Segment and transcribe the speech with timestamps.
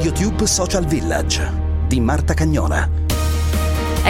[0.00, 1.50] RadioTube Social Village
[1.88, 2.99] di Marta Cagnola.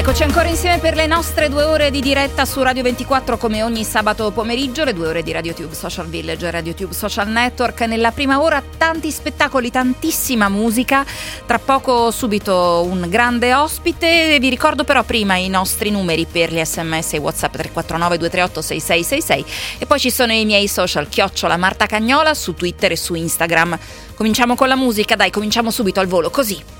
[0.00, 3.84] Eccoci ancora insieme per le nostre due ore di diretta su Radio 24 come ogni
[3.84, 7.82] sabato pomeriggio, le due ore di RadioTube Social Village e RadioTube Social Network.
[7.82, 11.04] Nella prima ora tanti spettacoli, tantissima musica,
[11.44, 14.38] tra poco subito un grande ospite.
[14.40, 19.80] Vi ricordo però prima i nostri numeri per gli sms e whatsapp 349 238 6666
[19.80, 23.78] e poi ci sono i miei social chiocciola Marta Cagnola su Twitter e su Instagram.
[24.14, 26.79] Cominciamo con la musica, dai, cominciamo subito al volo, così.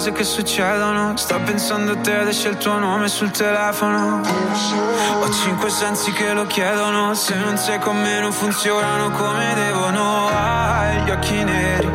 [0.00, 1.14] Cose che succedono.
[1.18, 4.22] Sto pensando a te ed esce il tuo nome sul telefono.
[5.20, 7.12] Ho cinque sensi che lo chiedono.
[7.12, 10.28] Se non sei con me non funzionano come devono.
[10.28, 11.90] Hai gli occhi neri.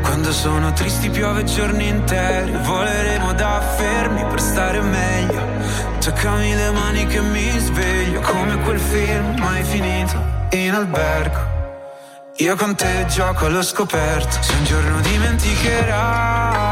[0.00, 2.52] Quando sono tristi piove giorni interi.
[2.52, 5.42] Voleremo da fermi per stare meglio.
[5.98, 11.50] Toccami le mani che mi sveglio Come quel film mai finito in albergo.
[12.40, 16.69] Io con te gioco allo scoperto, se un giorno dimenticherai,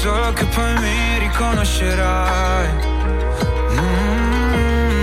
[0.00, 2.68] solo che poi mi riconoscerai.
[3.72, 5.02] Mm.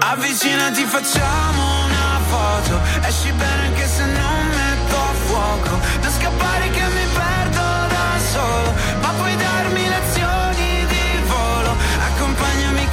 [0.00, 5.70] Avvicinati, facciamo una foto, esci bene anche se non metto a fuoco,
[6.02, 7.62] non scappare che mi perdo
[7.94, 11.74] da solo, ma puoi darmi lezioni di volo,
[12.08, 12.86] accompagnami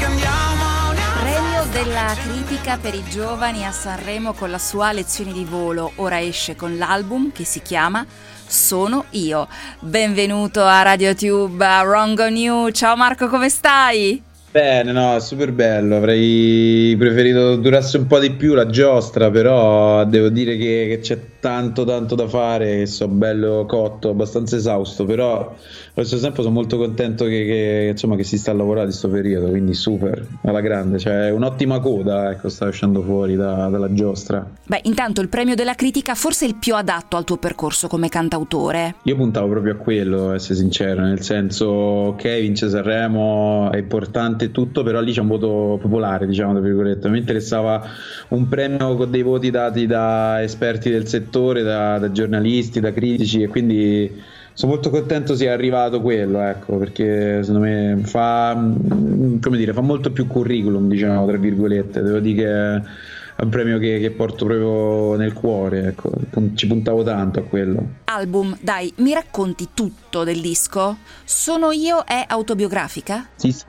[1.19, 5.91] Premio della critica per i giovani a Sanremo con la sua lezione di volo.
[5.95, 8.05] Ora esce con l'album che si chiama
[8.53, 9.47] Sono io.
[9.79, 12.69] Benvenuto a RadioTube, a Rongo New.
[12.69, 14.21] Ciao Marco, come stai?
[14.51, 15.95] Bene, no, super bello.
[15.95, 21.17] Avrei preferito durasse un po' di più la giostra, però devo dire che, che c'è
[21.43, 22.77] tanto, tanto da fare.
[22.77, 25.03] Che so bello cotto, abbastanza esausto.
[25.03, 25.53] Però
[25.93, 29.09] allo stesso tempo sono molto contento che, che, insomma, che si sta lavorando in questo
[29.09, 29.49] periodo.
[29.49, 30.99] Quindi super alla grande.
[30.99, 34.49] Cioè, un'ottima coda, ecco, sta uscendo fuori da- dalla giostra.
[34.65, 38.07] Beh, intanto il premio della critica forse è il più adatto al tuo percorso come
[38.07, 38.95] cantautore.
[39.03, 44.51] Io puntavo proprio a quello, essere sincero, nel senso, ok, vince Sanremo, è importante e
[44.51, 47.09] tutto, però lì c'è un voto popolare, diciamo, tra virgolette.
[47.09, 47.85] Me interessava
[48.29, 53.41] un premio con dei voti dati da esperti del settore, da, da giornalisti, da critici
[53.41, 54.21] e quindi
[54.53, 59.81] sono molto contento sia arrivato quello, ecco, perché secondo me fa, mm, come dire, fa
[59.81, 62.01] molto più curriculum, diciamo, tra virgolette.
[62.01, 62.91] Devo dire che
[63.35, 66.11] è un premio che, che porto proprio nel cuore, ecco,
[66.53, 67.83] ci puntavo tanto a quello.
[68.05, 70.97] Album, dai, mi racconti tutto del disco?
[71.23, 73.29] Sono io è autobiografica?
[73.35, 73.65] Sì, sì,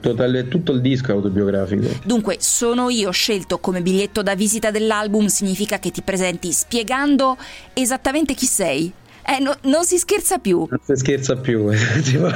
[0.00, 1.88] totale- tutto il disco autobiografico.
[2.04, 7.36] Dunque, sono io scelto come biglietto da visita dell'album significa che ti presenti spiegando
[7.72, 8.92] esattamente chi sei.
[9.22, 10.66] Eh, no- non si scherza più.
[10.68, 11.68] Non si scherza più.
[12.02, 12.28] tipo-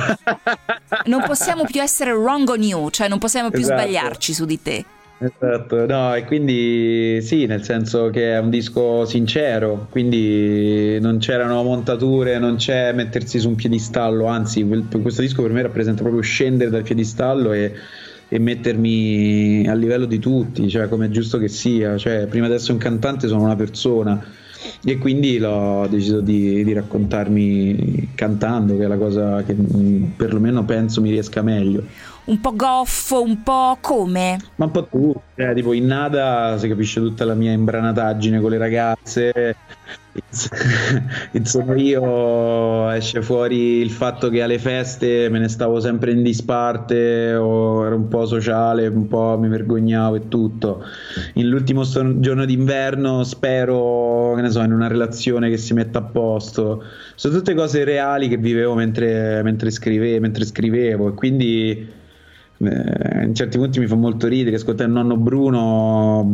[1.06, 3.80] Non possiamo più essere wrong on you, cioè non possiamo più Esatto.
[3.80, 4.84] sbagliarci su di te.
[5.16, 11.62] Esatto, no, e quindi sì, nel senso che è un disco sincero, quindi non c'erano
[11.62, 14.66] montature, non c'è mettersi su un piedistallo, anzi,
[15.00, 17.72] questo disco per me rappresenta proprio scendere dal piedistallo e,
[18.28, 22.54] e mettermi a livello di tutti, cioè come è giusto che sia, cioè prima di
[22.54, 24.22] essere un cantante sono una persona
[24.82, 30.64] e quindi l'ho deciso di, di raccontarmi cantando, che è la cosa che mm, perlomeno
[30.64, 31.84] penso mi riesca meglio.
[32.26, 34.38] Un po' goffo, un po' come?
[34.54, 38.50] Ma un po' tu, cioè, tipo in nada si capisce tutta la mia imbranataggine con
[38.50, 39.56] le ragazze.
[41.42, 47.34] Sono io esce fuori il fatto che alle feste me ne stavo sempre in disparte
[47.34, 50.82] o ero un po' sociale, un po' mi vergognavo e tutto.
[51.34, 56.02] In l'ultimo giorno d'inverno spero, che ne so, in una relazione che si metta a
[56.02, 56.84] posto.
[57.16, 61.93] Sono tutte cose reali che vivevo mentre, mentre scrive- mentre scrivevo e quindi
[62.66, 64.56] eh, in certi punti mi fa molto ridere.
[64.56, 65.60] Ascoltare nonno Bruno,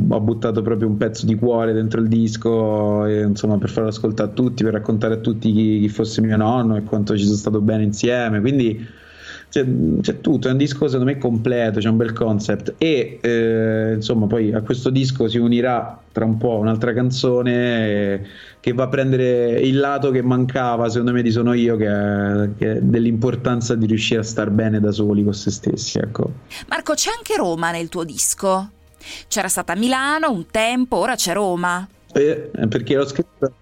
[0.09, 4.31] ho buttato proprio un pezzo di cuore dentro il disco, e, insomma, per farlo ascoltare
[4.31, 7.37] a tutti, per raccontare a tutti chi, chi fosse mio nonno e quanto ci sono
[7.37, 8.41] stato bene insieme.
[8.41, 8.87] Quindi
[9.50, 9.67] c'è,
[10.00, 14.26] c'è, tutto, è un disco secondo me completo, c'è un bel concept e eh, insomma
[14.26, 18.20] poi a questo disco si unirà tra un po' un'altra canzone eh,
[18.61, 22.49] che va a prendere il lato che mancava secondo me di Sono Io che è,
[22.56, 25.99] che è dell'importanza di riuscire a star bene da soli con se stessi.
[25.99, 26.32] Ecco.
[26.69, 28.70] Marco, c'è anche Roma nel tuo disco?
[29.26, 31.88] C'era stata Milano un tempo, ora c'è Roma.
[32.12, 33.52] Eh, perché l'ho scritto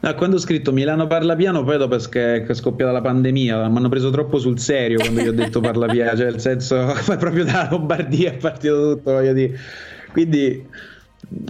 [0.00, 3.88] No, quando ho scritto Milano parla piano, poi dopo è scoppiata la pandemia, mi hanno
[3.88, 7.68] preso troppo sul serio quando gli ho detto parla piano, cioè nel senso, proprio dalla
[7.70, 9.58] Lombardia è partito tutto, voglio dire.
[10.12, 10.66] Quindi,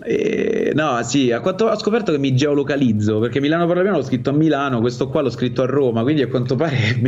[0.04, 4.04] eh, no, sì, a quanto ho scoperto che mi geolocalizzo, perché Milano parla piano l'ho
[4.04, 6.96] scritto a Milano, questo qua l'ho scritto a Roma, quindi a quanto pare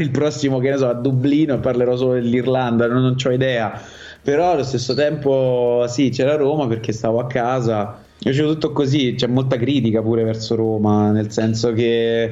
[0.00, 3.78] il prossimo, che ne so, a Dublino e parlerò solo dell'Irlanda, non, non ho idea.
[4.22, 9.14] Però allo stesso tempo, sì, c'era Roma perché stavo a casa io facevo tutto così,
[9.16, 12.30] c'è molta critica pure verso Roma, nel senso che,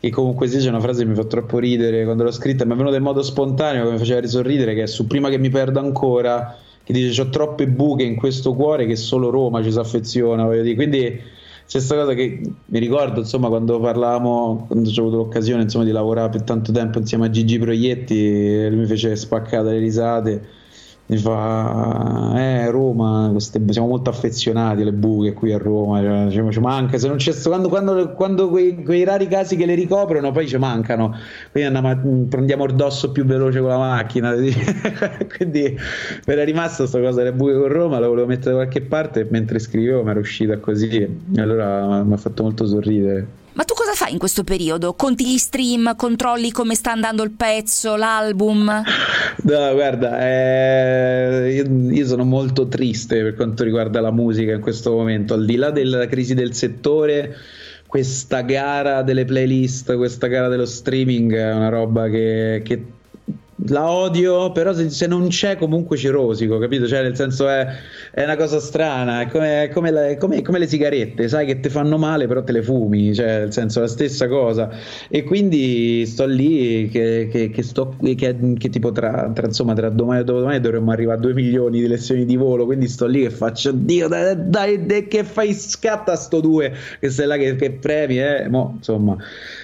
[0.00, 2.72] che comunque sì, c'è una frase che mi fa troppo ridere quando l'ho scritta, mi
[2.72, 5.50] è venuta in modo spontaneo che mi faceva risorridere, che è su prima che mi
[5.50, 9.78] perda ancora, che dice ho troppe buche in questo cuore che solo Roma ci si
[9.78, 10.74] affeziona, voglio dire.
[10.74, 11.20] quindi
[11.68, 15.90] c'è questa cosa che mi ricordo insomma quando parlavamo quando ho avuto l'occasione insomma, di
[15.90, 20.48] lavorare per tanto tempo insieme a Gigi Proietti lui mi fece spaccare le risate
[21.10, 26.00] mi fa eh Roma queste, siamo molto affezionati alle buche qui a Roma.
[26.30, 29.74] Cioè, ci manca se non c'è quando, quando, quando quei, quei, rari casi che le
[29.74, 31.16] ricoprono poi ci mancano.
[31.50, 34.34] Quindi andiamo, prendiamo il dosso più veloce con la macchina
[35.36, 38.82] quindi mi era rimasta questa cosa delle buche con Roma la volevo mettere da qualche
[38.82, 41.20] parte mentre scrivevo mi era uscita così.
[41.36, 44.94] Allora mi ha fatto molto sorridere ma tu cosa fai in questo periodo?
[44.94, 48.66] Conti gli stream, controlli come sta andando il pezzo, l'album?
[49.42, 54.92] No, guarda, eh, io, io, sono molto triste per quanto riguarda la musica in questo
[54.92, 57.34] momento, al di là della crisi del settore.
[57.84, 62.84] Questa gara delle playlist, questa gara dello streaming è una roba che, che
[63.66, 66.86] la odio, però se, se, non c'è comunque ci rosico, capito?
[66.86, 67.66] Cioè, nel senso è,
[68.12, 71.68] è una cosa strana, è come, come, la, come, come, le sigarette, sai che ti
[71.68, 74.70] fanno male, però te le fumi, cioè, nel senso è la stessa cosa.
[75.08, 80.20] E quindi sto lì che, che, che, sto, che, tipo tra, tra, insomma, tra domani
[80.20, 83.30] e dopodomani dovremmo arrivare a 2 milioni di lezioni di volo, quindi sto lì che
[83.30, 88.20] faccio, Dio, dai, dai, dai che fai scatta sto 2, che sei là che premi,
[88.20, 89.16] eh, Mo, insomma.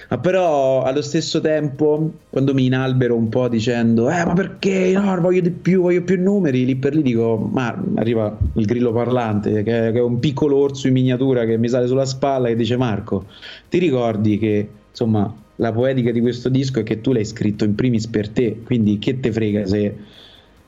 [0.09, 4.91] Ma però allo stesso tempo, quando mi inalbero un po' dicendo, eh, ma perché?
[4.93, 8.91] No, voglio di più, voglio più numeri, lì per lì dico, ma arriva il grillo
[8.91, 12.49] parlante, che è, che è un piccolo orso in miniatura che mi sale sulla spalla
[12.49, 13.25] e dice, Marco,
[13.69, 17.75] ti ricordi che insomma la poetica di questo disco è che tu l'hai scritto in
[17.75, 19.95] primis per te, quindi che te frega se,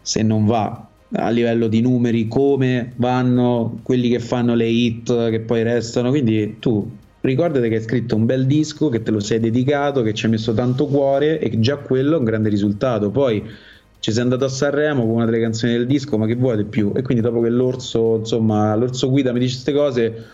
[0.01, 5.39] se non va a livello di numeri, come vanno quelli che fanno le hit che
[5.41, 6.89] poi restano, quindi tu
[7.27, 10.31] ricordate che hai scritto un bel disco, che te lo sei dedicato, che ci hai
[10.31, 13.09] messo tanto cuore e già quello è un grande risultato.
[13.09, 13.43] Poi
[13.99, 16.65] ci sei andato a Sanremo con una delle canzoni del disco, ma che vuoi di
[16.65, 16.93] più?
[16.95, 20.25] E quindi dopo che l'orso, insomma, l'orso guida mi dice queste cose,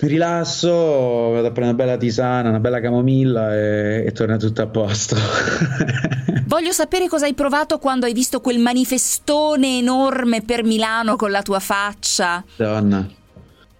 [0.00, 4.62] mi rilasso, vado a prendere una bella tisana, una bella camomilla e, e torna tutto
[4.62, 5.16] a posto.
[6.46, 11.42] Voglio sapere cosa hai provato quando hai visto quel manifestone enorme per Milano con la
[11.42, 12.44] tua faccia.
[12.56, 13.24] Donna.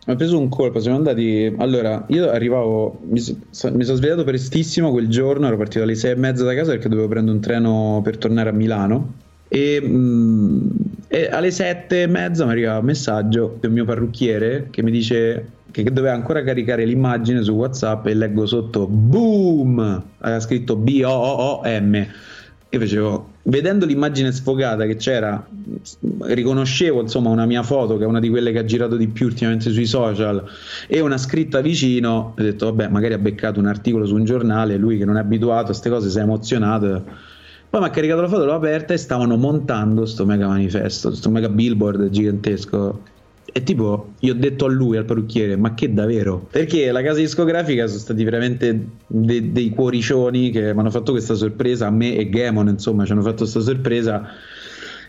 [0.06, 1.52] Mi ha preso un colpo, siamo andati...
[1.58, 3.36] Allora, io arrivavo, mi, so,
[3.72, 6.88] mi, sono svegliato prestissimo quel giorno, ero partito alle sei e mezza da casa perché
[6.88, 9.14] dovevo prendere un treno per tornare a Milano
[9.48, 10.68] e, mh, mm,
[11.08, 15.50] e alle sette e mezza mi arriva un messaggio del mio parrucchiere che mi dice
[15.72, 22.06] che doveva ancora caricare l'immagine su WhatsApp e leggo sotto BOOM, aveva scritto B-O-O-O-M
[22.76, 25.44] io facevo, vedendo l'immagine sfogata che c'era,
[26.20, 29.26] riconoscevo insomma una mia foto che è una di quelle che ha girato di più
[29.26, 30.44] ultimamente sui social
[30.86, 34.76] e una scritta vicino, ho detto vabbè magari ha beccato un articolo su un giornale,
[34.76, 37.04] lui che non è abituato a queste cose si è emozionato.
[37.68, 41.30] Poi mi ha caricato la foto, l'ho aperta e stavano montando questo mega manifesto, questo
[41.30, 43.14] mega billboard gigantesco
[43.56, 46.46] e tipo, gli ho detto a lui, al parrucchiere, ma che davvero?
[46.50, 51.32] Perché la casa discografica sono stati veramente de- dei cuoricioni che mi hanno fatto questa
[51.32, 54.28] sorpresa, a me e Gamon, insomma, ci hanno fatto questa sorpresa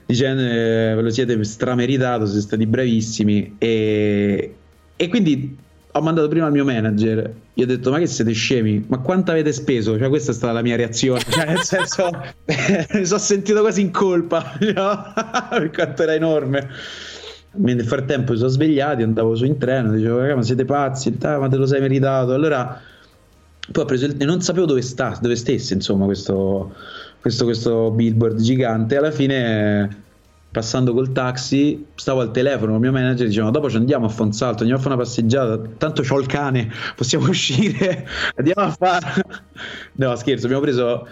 [0.06, 4.56] dicendo eh, ve lo siete strameritato, siete stati bravissimi e,
[4.96, 5.58] e quindi
[5.92, 9.32] ho mandato prima al mio manager, gli ho detto ma che siete scemi, ma quanto
[9.32, 9.98] avete speso?
[9.98, 12.10] Cioè questa è stata la mia reazione, cioè nel senso
[12.94, 15.14] mi sono sentito quasi in colpa, no?
[15.50, 16.70] per quanto era enorme
[17.52, 21.48] nel frattempo si sono svegliati, andavo su in treno, dicevo, ma siete pazzi, ah, ma
[21.48, 22.34] te lo sei meritato.
[22.34, 22.80] Allora,
[23.72, 26.74] poi ho preso il, non sapevo dove, sta, dove stesse, insomma, questo,
[27.20, 28.98] questo, questo billboard gigante.
[28.98, 30.04] Alla fine,
[30.52, 34.60] passando col taxi, stavo al telefono il mio manager dicevano, dopo ci andiamo a Fonsalto,
[34.60, 39.24] andiamo a fare una passeggiata, tanto c'ho il cane, possiamo uscire, andiamo a fare...
[40.00, 41.08] No, scherzo, abbiamo preso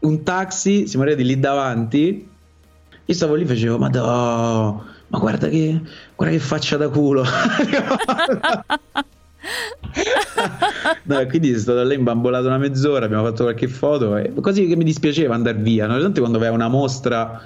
[0.00, 2.28] un taxi, siamo arrivati lì davanti,
[3.04, 5.80] io stavo lì e facevo, ma no, ma guarda che,
[6.14, 7.24] guarda che faccia da culo.
[11.04, 14.76] no, quindi sono stato là imbambolato una mezz'ora, abbiamo fatto qualche foto, e così che
[14.76, 15.86] mi dispiaceva andare via.
[15.86, 15.98] No?
[16.00, 17.40] Tanto quando vai a una mostra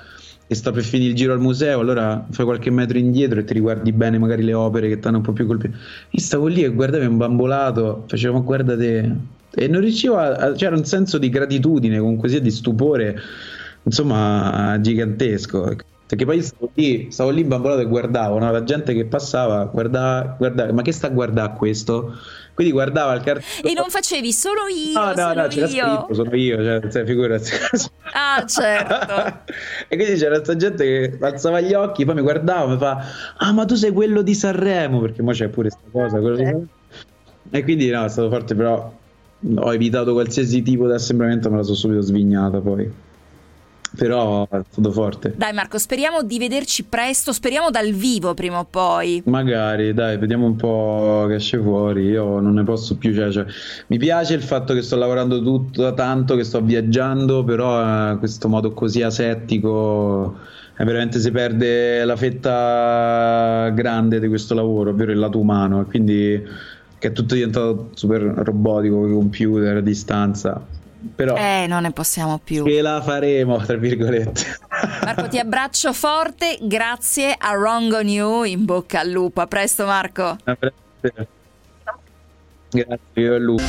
[0.47, 3.55] e sta per finire il giro al museo, allora fai qualche metro indietro e ti
[3.55, 5.77] riguardi bene magari le opere che ti hanno un po' più colpito.
[6.11, 9.11] Io stavo lì e guardavo imbambolato, facevo, ma guarda te.
[9.55, 10.53] E non riuscivo a...
[10.53, 13.19] c'era un senso di gratitudine, comunque sia di stupore,
[13.85, 15.77] insomma, gigantesco.
[16.13, 18.53] Perché poi stavo lì, stavo lì imbambolato e guardavo, no?
[18.53, 22.19] la gente che passava, guardava, guardava, ma che sta a guardare questo?
[22.53, 23.71] Quindi guardava il cartone.
[23.71, 24.93] E non facevi solo io.
[24.93, 26.05] No, no, no, c'era io.
[26.05, 27.51] scritto, sono io, cioè, cioè figurati.
[28.13, 29.55] Ah, certo.
[29.89, 33.03] e quindi c'era questa gente che alzava gli occhi, poi mi guardava, mi fa,
[33.39, 36.21] ah, ma tu sei quello di Sanremo, perché mo c'è pure questa cosa.
[36.21, 36.67] Quello Sanremo.
[37.53, 38.93] E quindi no, è stato forte, però
[39.55, 43.11] ho evitato qualsiasi tipo di assembramento, me la sono subito svignata poi
[43.97, 45.35] però è stato forte.
[45.37, 49.23] Dai Marco, speriamo di vederci presto, speriamo dal vivo prima o poi.
[49.27, 53.45] Magari, dai, vediamo un po' che esce fuori, io non ne posso più, cioè, cioè,
[53.89, 58.49] mi piace il fatto che sto lavorando tutto tanto, che sto viaggiando, però eh, questo
[58.49, 60.39] modo così asettico
[60.75, 66.43] è veramente si perde la fetta grande di questo lavoro, ovvero il lato umano, quindi
[66.99, 70.81] che è tutto diventato super robotico, con i computer a distanza
[71.15, 72.65] però eh, non ne possiamo più.
[72.67, 74.59] Ce la faremo, tra virgolette.
[75.05, 79.41] Marco, ti abbraccio forte, grazie a Wrong on You, in bocca al lupo.
[79.41, 80.37] A presto Marco.
[80.45, 81.27] A presto.
[82.71, 83.63] Grazie, al lupo.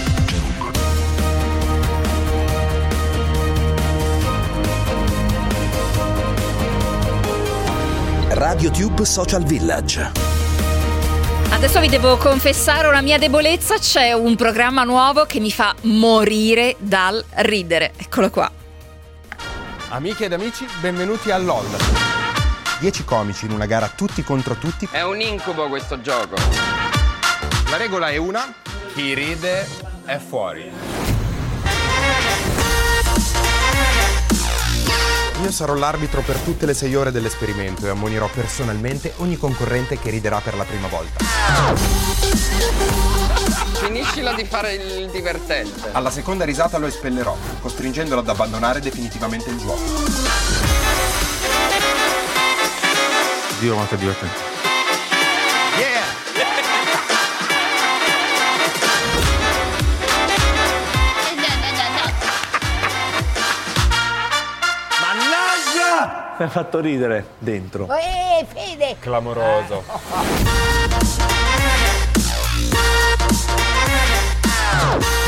[8.30, 10.33] Radio Tube Social Village
[11.64, 16.76] Adesso vi devo confessare una mia debolezza, c'è un programma nuovo che mi fa morire
[16.78, 17.94] dal ridere.
[17.96, 18.52] Eccolo qua.
[19.88, 21.66] Amiche ed amici, benvenuti a LOL.
[22.82, 24.90] Dieci comici in una gara tutti contro tutti.
[24.92, 26.36] È un incubo questo gioco.
[27.70, 28.54] La regola è una,
[28.94, 29.66] chi ride
[30.04, 30.70] è fuori.
[35.44, 40.10] Io sarò l'arbitro per tutte le sei ore dell'esperimento e ammonirò personalmente ogni concorrente che
[40.10, 41.22] riderà per la prima volta.
[43.74, 45.90] Finiscila di fare il divertente.
[45.92, 49.82] Alla seconda risata lo espellerò, costringendolo ad abbandonare definitivamente il gioco.
[53.60, 54.53] Dio quanto è divertente.
[66.44, 67.88] Mi ha fatto ridere dentro.
[67.96, 68.98] Eh, Fede!
[69.00, 69.82] Clamoroso.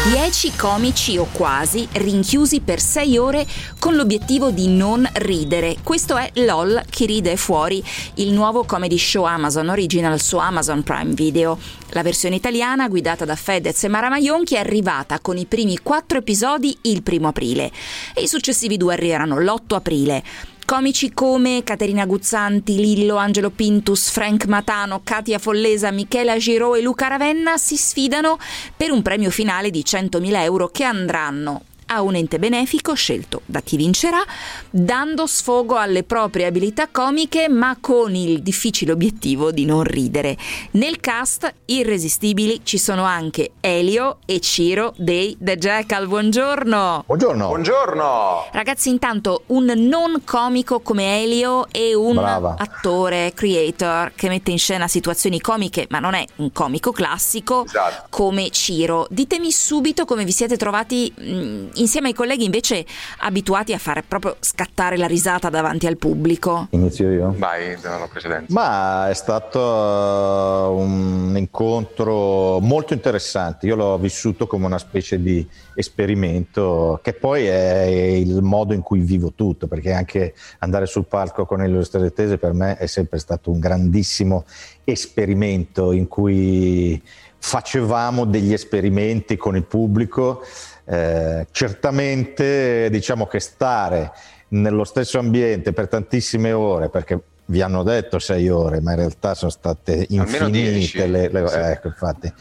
[0.09, 3.47] Dieci comici o quasi rinchiusi per sei ore
[3.79, 5.77] con l'obiettivo di non ridere.
[5.83, 7.81] Questo è LOL, chi ride è fuori,
[8.15, 11.57] il nuovo comedy show Amazon Original su Amazon Prime Video.
[11.91, 16.17] La versione italiana, guidata da Fedez e Mara Maionchi, è arrivata con i primi quattro
[16.17, 17.71] episodi il primo aprile
[18.13, 20.23] e i successivi due arriveranno l'8 aprile.
[20.65, 27.05] Comici come Caterina Guzzanti, Lillo, Angelo Pintus, Frank Matano, Katia Follesa, Michela Giro e Luca
[27.07, 28.39] Ravenna si sfidano
[28.75, 31.61] per un premio finale di 100.000 euro che andranno
[31.95, 34.21] a un ente benefico scelto da chi vincerà,
[34.69, 40.37] dando sfogo alle proprie abilità comiche ma con il difficile obiettivo di non ridere.
[40.71, 46.07] Nel cast irresistibili ci sono anche Elio e Ciro dei The Jackal.
[46.07, 47.03] Buongiorno!
[47.05, 47.47] Buongiorno!
[47.47, 48.47] Buongiorno!
[48.51, 52.55] Ragazzi, intanto un non comico come Elio e un Brava.
[52.57, 58.07] attore, creator che mette in scena situazioni comiche, ma non è un comico classico Esatto.
[58.09, 59.07] come Ciro.
[59.09, 62.83] Ditemi subito come vi siete trovati mh, insieme ai colleghi invece
[63.19, 66.67] abituati a fare proprio scattare la risata davanti al pubblico.
[66.71, 67.35] Inizio io?
[67.37, 68.51] Vai, dalla precedenza.
[68.53, 73.67] Ma è stato uh, un incontro molto interessante.
[73.67, 78.99] Io l'ho vissuto come una specie di esperimento che poi è il modo in cui
[78.99, 83.51] vivo tutto, perché anche andare sul palco con Elio Sterettese per me è sempre stato
[83.51, 84.45] un grandissimo
[84.83, 87.01] esperimento in cui
[87.37, 90.41] facevamo degli esperimenti con il pubblico.
[90.87, 94.11] Eh, certamente diciamo che stare
[94.49, 99.33] nello stesso ambiente per tantissime ore, perché vi hanno detto sei ore, ma in realtà
[99.33, 101.57] sono state infinite le, le- sì.
[101.57, 102.31] ecco, infatti,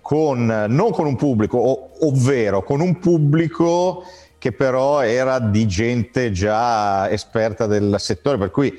[0.00, 4.04] con, non con un pubblico, o- ovvero con un pubblico
[4.38, 8.72] che però era di gente già esperta del settore, per cui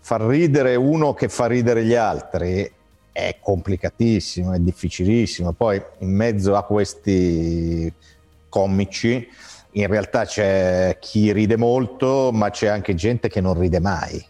[0.00, 2.70] far ridere uno che fa ridere gli altri
[3.12, 5.52] è complicatissimo, è difficilissimo.
[5.52, 7.92] Poi in mezzo a questi
[8.54, 9.28] comici
[9.76, 14.24] in realtà c'è chi ride molto, ma c'è anche gente che non ride mai.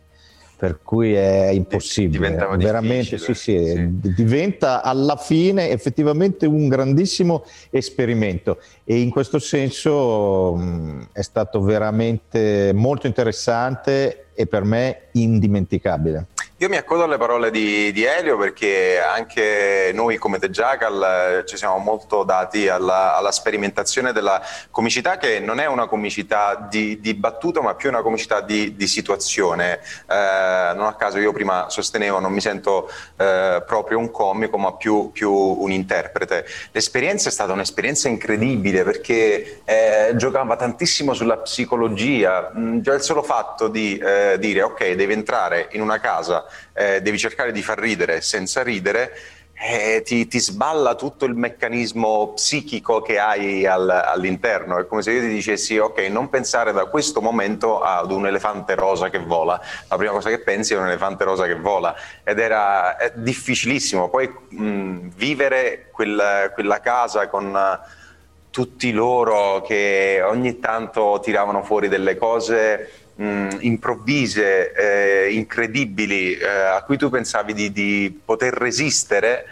[0.56, 2.28] Per cui è impossibile.
[2.30, 3.88] Diventa Veramente, sì, sì, sì.
[4.14, 12.72] diventa alla fine effettivamente un grandissimo esperimento e in questo senso mh, è stato veramente
[12.72, 16.28] molto interessante e per me indimenticabile.
[16.64, 21.44] Io mi accodo alle parole di, di Elio perché anche noi come The Jackal eh,
[21.44, 24.40] ci siamo molto dati alla, alla sperimentazione della
[24.71, 28.87] comicità che non è una comicità di, di battuta ma più una comicità di, di
[28.87, 29.80] situazione.
[30.09, 34.73] Eh, non a caso io prima sostenevo non mi sento eh, proprio un comico ma
[34.73, 36.47] più, più un interprete.
[36.73, 43.23] L'esperienza è stata un'esperienza incredibile perché eh, giocava tantissimo sulla psicologia, Mm, già il solo
[43.23, 47.78] fatto di eh, dire ok devi entrare in una casa eh, devi cercare di far
[47.78, 49.12] ridere senza ridere,
[49.56, 54.78] eh, ti, ti sballa tutto il meccanismo psichico che hai al- all'interno.
[54.78, 58.75] È come se io ti dicessi: Ok, non pensare da questo momento ad un elefante
[58.75, 59.61] rosa che vola.
[59.88, 61.94] La prima cosa che pensi è un elefante rosa che vola.
[62.25, 64.08] Ed era difficilissimo.
[64.11, 67.54] Poi mh, vivere quel- quella casa con.
[67.56, 68.02] eh,
[68.50, 76.83] tutti loro che ogni tanto tiravano fuori delle cose mh, improvvise, eh, incredibili, eh, a
[76.83, 79.47] cui tu pensavi di, di poter resistere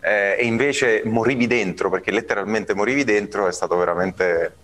[0.00, 4.54] eh, e invece morivi dentro, perché letteralmente morivi dentro, è stato veramente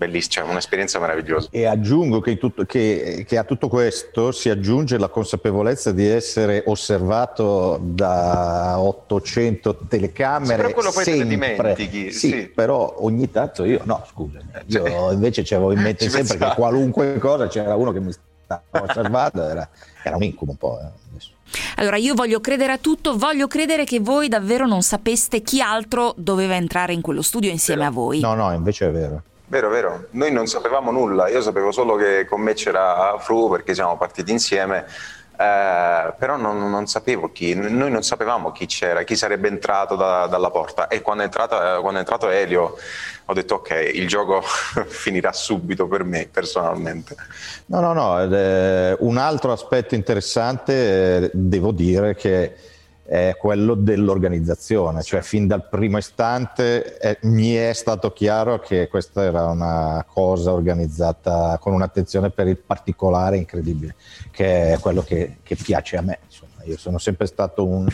[0.00, 1.48] bellissimo, cioè un'esperienza meravigliosa.
[1.50, 6.62] E aggiungo che, tutto- che- che a tutto questo si aggiunge la consapevolezza di essere
[6.66, 10.54] osservato da 800 telecamere.
[10.54, 11.36] Sì, però quello poi te ne sempre.
[11.74, 12.46] dimentichi, Sì, sì.
[12.54, 16.50] però ogni tanto io, no, scusa, io Cioè, invece c'avevo in mente sempre pensavo.
[16.50, 19.68] che qualunque cosa c'era uno che mi stava osservando, era,
[20.02, 20.78] era un incubo un po'.
[20.80, 21.30] eh, adesso.
[21.76, 26.14] Allora, io voglio credere a tutto, voglio credere che voi davvero non sapeste chi altro
[26.16, 28.20] doveva entrare in quello studio insieme a voi.
[28.20, 29.22] No, no, invece è vero.
[29.50, 30.06] Vero, vero.
[30.10, 34.30] Noi non sapevamo nulla, io sapevo solo che con me c'era Fru perché siamo partiti
[34.30, 34.86] insieme,
[35.36, 40.28] eh, però non, non sapevo chi, noi non sapevamo chi c'era, chi sarebbe entrato da-
[40.28, 42.76] dalla porta e quando è, entrata- quando è entrato Elio
[43.24, 44.40] ho detto ok, il gioco
[44.86, 47.16] finirà subito per me personalmente.
[47.66, 48.18] No, no, no,
[49.00, 52.54] un altro aspetto interessante, eh, devo dire che
[53.10, 59.24] è quello dell'organizzazione, cioè fin dal primo istante eh, mi è stato chiaro che questa
[59.24, 63.96] era una cosa organizzata con un'attenzione per il particolare incredibile,
[64.30, 66.20] che è quello che, che piace a me.
[66.66, 67.88] Io sono sempre stato un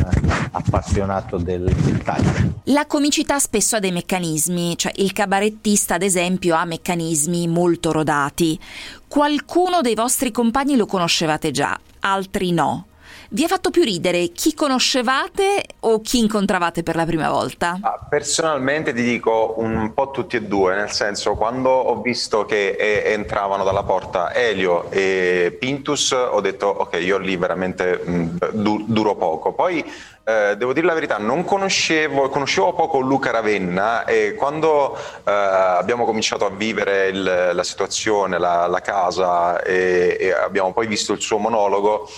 [0.50, 2.60] appassionato del dettaglio.
[2.64, 8.60] La comicità spesso ha dei meccanismi, cioè il cabarettista ad esempio ha meccanismi molto rodati.
[9.08, 12.88] Qualcuno dei vostri compagni lo conoscevate già, altri no.
[13.28, 17.78] Vi ha fatto più ridere chi conoscevate o chi incontravate per la prima volta?
[17.82, 22.76] Ah, Personalmente ti dico un po' tutti e due, nel senso quando ho visto che
[22.78, 28.84] eh, entravano dalla porta Elio e Pintus ho detto ok io lì veramente mh, du-
[28.86, 29.52] duro poco.
[29.52, 29.84] Poi
[30.24, 36.04] eh, devo dire la verità, non conoscevo, conoscevo poco Luca Ravenna e quando eh, abbiamo
[36.04, 41.20] cominciato a vivere il- la situazione, la, la casa e, e abbiamo poi visto il
[41.20, 42.08] suo monologo,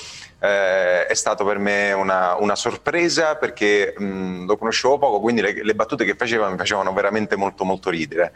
[0.40, 5.64] eh, è stato per me una, una sorpresa perché mh, lo conoscevo poco, quindi le,
[5.64, 8.33] le battute che faceva mi facevano veramente molto molto ridere.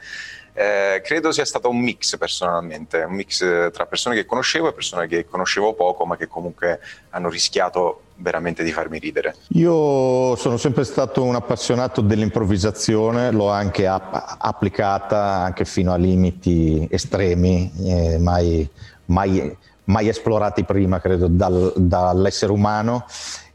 [0.54, 4.72] Eh, credo sia stato un mix personalmente, un mix eh, tra persone che conoscevo e
[4.74, 6.78] persone che conoscevo poco ma che comunque
[7.10, 9.34] hanno rischiato veramente di farmi ridere.
[9.48, 16.86] Io sono sempre stato un appassionato dell'improvvisazione, l'ho anche app- applicata anche fino a limiti
[16.90, 18.68] estremi, eh, mai,
[19.06, 23.04] mai- mai esplorati prima, credo, dal- dall'essere umano.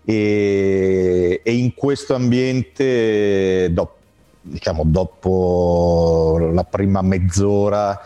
[0.03, 3.95] E, e in questo ambiente, dop-
[4.41, 7.99] diciamo, dopo la prima mezz'ora,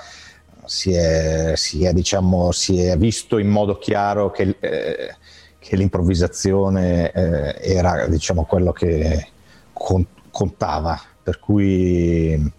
[0.66, 5.16] si è, si è, diciamo, si è visto in modo chiaro che, eh,
[5.60, 9.28] che l'improvvisazione eh, era diciamo, quello che
[9.74, 11.00] con- contava.
[11.24, 12.52] Per cui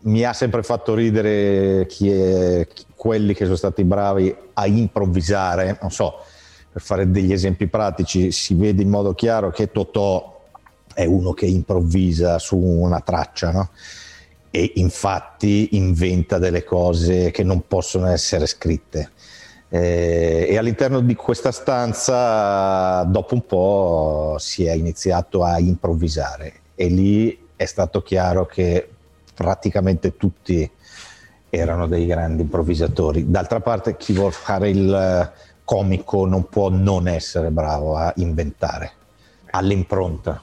[0.00, 2.66] mi ha sempre fatto ridere chi è-
[3.02, 5.76] quelli che sono stati bravi a improvvisare.
[5.80, 6.20] Non so,
[6.70, 10.40] per fare degli esempi pratici, si vede in modo chiaro che Totò
[10.94, 13.70] è uno che improvvisa su una traccia, no?
[14.52, 19.10] e infatti inventa delle cose che non possono essere scritte.
[19.68, 26.86] Eh, e all'interno di questa stanza, dopo un po', si è iniziato a improvvisare e
[26.86, 28.88] lì è stato chiaro che
[29.34, 30.70] praticamente tutti
[31.54, 33.30] erano dei grandi improvvisatori.
[33.30, 35.30] D'altra parte, chi vuol fare il eh,
[35.64, 38.92] comico non può non essere bravo a inventare,
[39.50, 40.40] all'impronta.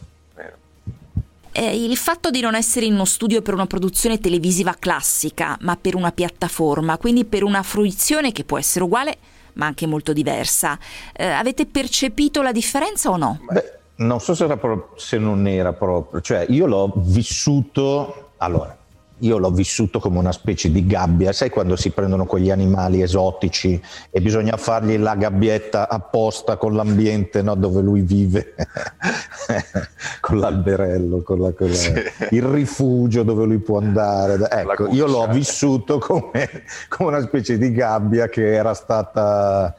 [1.51, 5.75] Eh, il fatto di non essere in uno studio per una produzione televisiva classica, ma
[5.75, 9.17] per una piattaforma, quindi per una fruizione che può essere uguale
[9.53, 10.77] ma anche molto diversa.
[11.11, 13.39] Eh, avete percepito la differenza o no?
[13.49, 18.77] Beh, non so se, pro- se non era proprio, cioè io l'ho vissuto, allora,
[19.19, 23.81] io l'ho vissuto come una specie di gabbia, sai quando si prendono quegli animali esotici
[24.09, 28.55] e bisogna fargli la gabbietta apposta con l'ambiente no, dove lui vive,
[30.21, 31.93] con l'alberello, con, la, con la, sì.
[32.31, 34.37] il rifugio dove lui può andare.
[34.49, 36.49] Ecco, io l'ho vissuto come,
[36.87, 39.75] come, una specie di gabbia che era stata...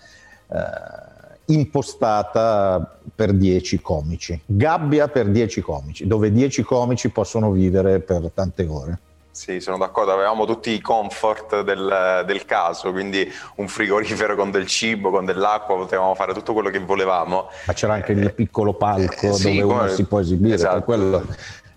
[0.52, 1.08] Eh,
[1.50, 8.66] impostata per 10 comici, gabbia per 10 comici, dove 10 comici possono vivere per tante
[8.66, 8.98] ore.
[9.40, 14.66] Sì, sono d'accordo, avevamo tutti i comfort del, del, caso, quindi un frigorifero con del
[14.66, 17.48] cibo, con dell'acqua, potevamo fare tutto quello che volevamo.
[17.64, 20.74] Ma c'era anche il piccolo palco eh, sì, dove uno si può esibire, esatto.
[20.74, 21.26] per quello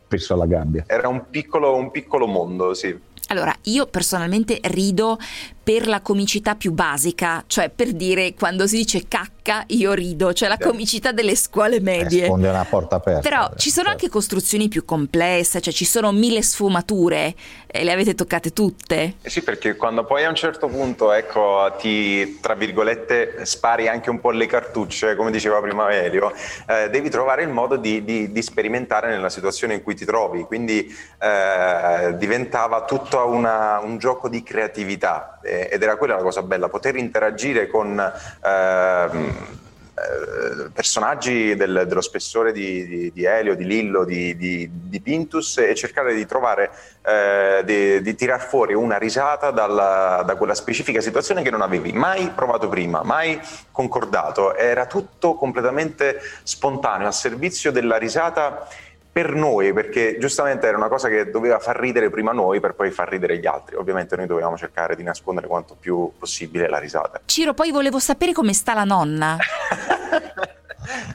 [0.06, 0.84] penso alla gabbia.
[0.86, 3.00] Era un piccolo, un piccolo mondo, sì.
[3.28, 5.18] Allora, io personalmente rido
[5.64, 10.50] per la comicità più basica, cioè per dire quando si dice cacca io rido, cioè
[10.50, 12.22] la comicità delle scuole medie.
[12.22, 13.22] Risponde una porta aperta.
[13.22, 17.34] Però ci sono anche costruzioni più complesse, cioè ci sono mille sfumature
[17.66, 19.16] e le avete toccate tutte.
[19.22, 24.10] Eh sì, perché quando poi a un certo punto, ecco, ti, tra virgolette, spari anche
[24.10, 26.34] un po' le cartucce, come diceva prima Elio,
[26.68, 30.44] eh, devi trovare il modo di, di, di, sperimentare nella situazione in cui ti trovi,
[30.44, 36.70] quindi eh, diventava tutto una, un gioco di creatività ed era quella la cosa bella,
[36.70, 38.00] poter interagire con
[38.44, 39.62] ehm,
[39.96, 45.76] eh, personaggi del, dello spessore di, di, di, Elio, di Lillo, di, di, Pintus e
[45.76, 46.72] cercare di trovare,
[47.06, 51.92] eh, di, di tirar fuori una risata dalla, da quella specifica situazione che non avevi
[51.92, 53.40] mai provato prima, mai
[53.72, 58.68] concordato, era tutto completamente spontaneo, a servizio della risata
[59.14, 62.90] per noi, perché giustamente era una cosa che doveva far ridere prima noi per poi
[62.90, 63.76] far ridere gli altri.
[63.76, 67.22] Ovviamente noi dovevamo cercare di nascondere quanto più possibile la risata.
[67.26, 69.38] Ciro, poi volevo sapere come sta la nonna.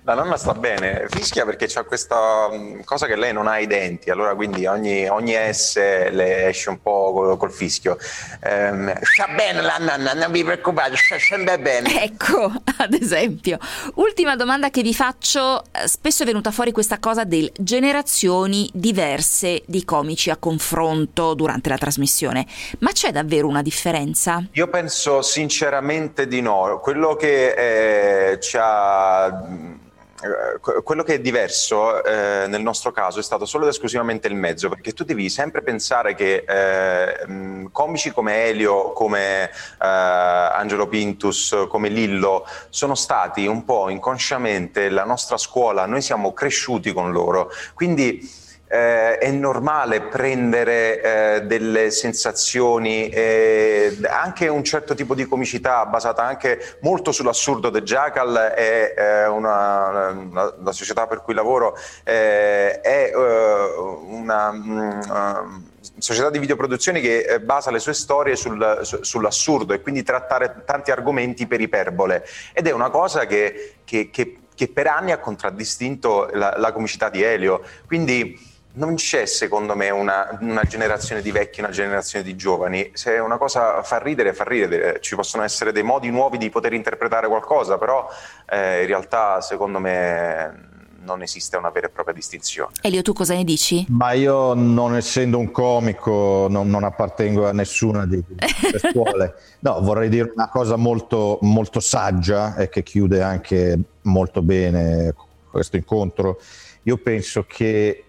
[0.02, 3.66] La nonna sta bene, fischia perché c'ha questa mm, cosa che lei non ha i
[3.66, 7.98] denti, allora quindi ogni, ogni S le esce un po' col, col fischio.
[8.40, 12.02] Ehm, sta bene la nonna, non vi preoccupate, sta sempre bene.
[12.02, 13.58] Ecco, ad esempio.
[13.94, 19.84] Ultima domanda che vi faccio, spesso è venuta fuori questa cosa del generazioni diverse di
[19.84, 22.46] comici a confronto durante la trasmissione,
[22.80, 24.44] ma c'è davvero una differenza?
[24.52, 29.57] Io penso sinceramente di no, quello che eh, ci ha eh,
[30.82, 34.68] quello che è diverso eh, nel nostro caso è stato solo ed esclusivamente il mezzo,
[34.68, 41.88] perché tu devi sempre pensare che eh, comici come Elio, come eh, Angelo Pintus, come
[41.88, 48.46] Lillo sono stati un po' inconsciamente la nostra scuola, noi siamo cresciuti con loro, quindi
[48.68, 56.22] eh, è normale prendere eh, delle sensazioni, eh, anche un certo tipo di comicità basata
[56.22, 57.70] anche molto sull'assurdo.
[57.70, 63.74] The Jackal è eh, una, una, la società per cui lavoro, eh, è eh,
[64.08, 64.50] una...
[64.50, 65.66] Um,
[65.98, 70.90] società di videoproduzione che basa le sue storie sul, su, sull'assurdo e quindi trattare tanti
[70.90, 76.28] argomenti per iperbole ed è una cosa che, che, che, che per anni ha contraddistinto
[76.32, 77.62] la, la comicità di Elio.
[77.86, 78.47] Quindi
[78.78, 82.90] non c'è secondo me una, una, generazione di vecchi e una generazione di giovani.
[82.94, 85.00] Se una cosa fa ridere, fa ridere.
[85.00, 88.08] Ci possono essere dei modi nuovi di poter interpretare qualcosa, però
[88.48, 90.66] eh, in realtà secondo me
[91.00, 92.72] non esiste una vera e propria distinzione.
[92.82, 93.86] Elio, tu cosa ne dici?
[93.88, 99.34] Ma io, non essendo un comico, non, non appartengo a nessuna di queste scuole.
[99.60, 105.12] No, vorrei dire una cosa molto, molto saggia e che chiude anche molto bene
[105.50, 106.38] questo incontro.
[106.84, 108.07] Io penso che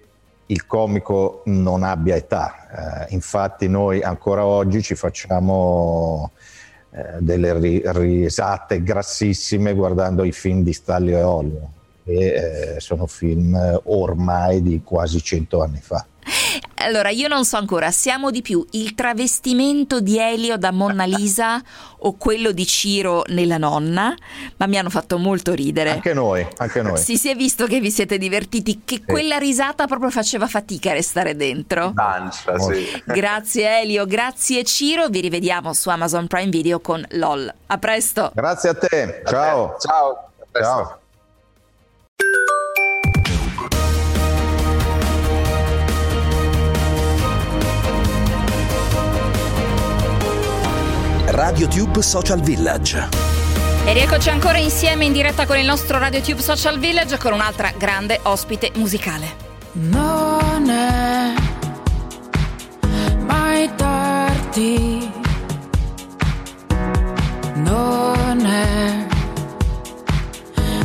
[0.49, 3.05] il comico non abbia età.
[3.07, 6.31] Eh, infatti noi ancora oggi ci facciamo
[6.91, 11.71] eh, delle ri- risate grassissime guardando i film di Stanley e Olio,
[12.03, 16.05] che eh, sono film ormai di quasi cento anni fa.
[16.81, 21.61] Allora, io non so ancora, siamo di più il travestimento di Elio da Monna Lisa
[21.99, 24.15] o quello di Ciro nella nonna,
[24.57, 25.91] ma mi hanno fatto molto ridere.
[25.91, 26.97] Anche noi, anche noi.
[26.97, 29.03] Si, si è visto che vi siete divertiti, che sì.
[29.05, 31.91] quella risata proprio faceva fatica a restare dentro.
[31.93, 33.03] Mancia, sì.
[33.05, 37.53] Grazie Elio, grazie Ciro, vi rivediamo su Amazon Prime Video con LOL.
[37.67, 38.31] A presto.
[38.33, 39.65] Grazie a te, ciao.
[39.65, 39.87] A te.
[39.87, 40.09] Ciao.
[40.11, 40.97] A presto.
[42.15, 42.57] Ciao.
[51.39, 53.07] RadioTube Social Village.
[53.85, 58.19] E rieccoci ancora insieme in diretta con il nostro RadioTube Social Village con un'altra grande
[58.23, 59.35] ospite musicale.
[59.71, 61.33] Non è
[63.19, 65.09] mai tardi.
[67.53, 69.05] Non è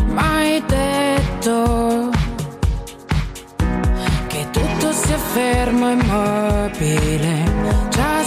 [0.07, 2.11] mai detto
[4.29, 7.43] che tutto sia fermo e immobile.
[7.91, 8.23] Già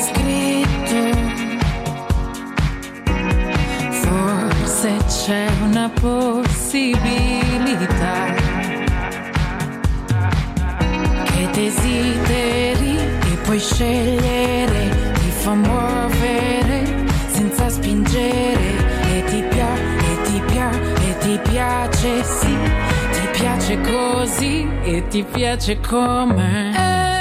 [5.27, 6.87] c'è una possibilità
[11.25, 18.71] che desideri e puoi scegliere, ti fa muovere senza spingere
[19.15, 22.57] e ti piace, e ti piace, e ti piace, sì,
[23.11, 26.71] ti piace così e ti piace come.
[26.73, 27.16] È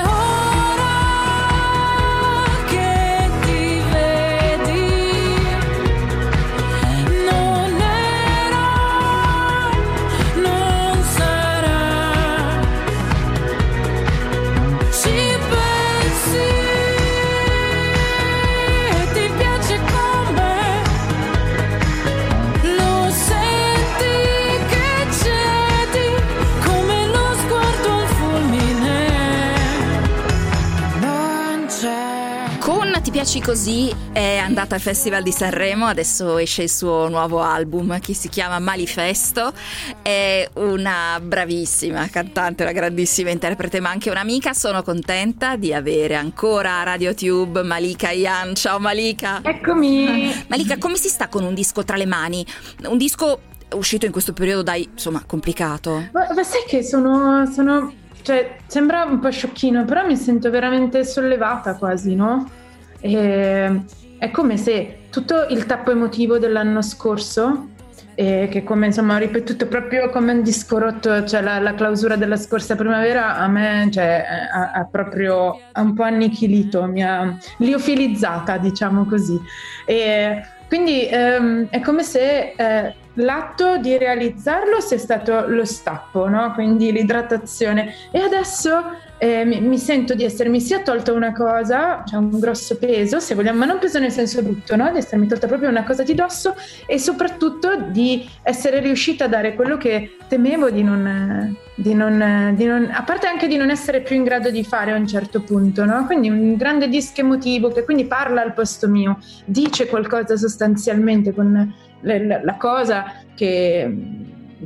[33.27, 38.15] Piaci così è andata al Festival di Sanremo, adesso esce il suo nuovo album che
[38.15, 39.53] si chiama Malifesto.
[40.01, 44.55] È una bravissima cantante, una grandissima interprete, ma anche un'amica.
[44.55, 48.55] Sono contenta di avere ancora a RadioTube Malika Ian.
[48.55, 49.41] Ciao Malika.
[49.43, 50.33] Eccomi.
[50.47, 52.47] Malika, come si sta con un disco tra le mani?
[52.85, 53.41] Un disco
[53.73, 56.11] uscito in questo periodo, dai, insomma, complicato.
[56.13, 61.05] Ma, ma sai che sono, sono- cioè, sembra un po' sciocchino, però mi sento veramente
[61.05, 62.65] sollevata quasi, no?
[63.15, 63.83] E
[64.19, 67.69] è come se tutto il tappo emotivo dell'anno scorso,
[68.15, 72.17] eh, che come insomma ho ripetuto proprio come un disco rotto, cioè la, la clausura
[72.17, 77.37] della scorsa primavera, a me cioè, ha, ha proprio ha un po' annichilito, mi ha
[77.59, 79.39] liofilizzata, diciamo così.
[79.85, 86.53] E quindi ehm, è come se eh, l'atto di realizzarlo sia stato lo stappo, no?
[86.55, 87.95] quindi l'idratazione.
[88.11, 88.83] E adesso
[89.19, 93.35] eh, mi, mi sento di essermi sia tolta una cosa, cioè un grosso peso, se
[93.35, 94.91] vogliamo, ma non peso nel senso brutto, no?
[94.91, 96.55] di essermi tolta proprio una cosa di dosso
[96.87, 102.65] e soprattutto di essere riuscita a dare quello che temevo di non, di non, di
[102.65, 105.41] non- a parte anche di non essere più in grado di fare a un certo
[105.43, 106.05] punto, no?
[106.05, 111.75] quindi un grande disco emotivo che quindi parla al posto mio, dice qualcosa sostanzialmente con
[112.01, 113.95] la, cosa che,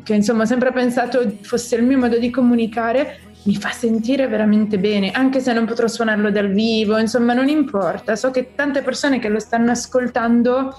[0.03, 4.79] che insomma ho sempre pensato fosse il mio modo di comunicare mi fa sentire veramente
[4.79, 9.19] bene, anche se non potrò suonarlo dal vivo, insomma non importa, so che tante persone
[9.19, 10.75] che lo stanno ascoltando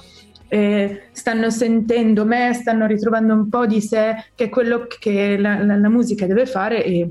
[0.47, 5.63] eh, stanno sentendo me, stanno ritrovando un po' di sé, che è quello che la,
[5.63, 7.09] la- la musica deve fare e,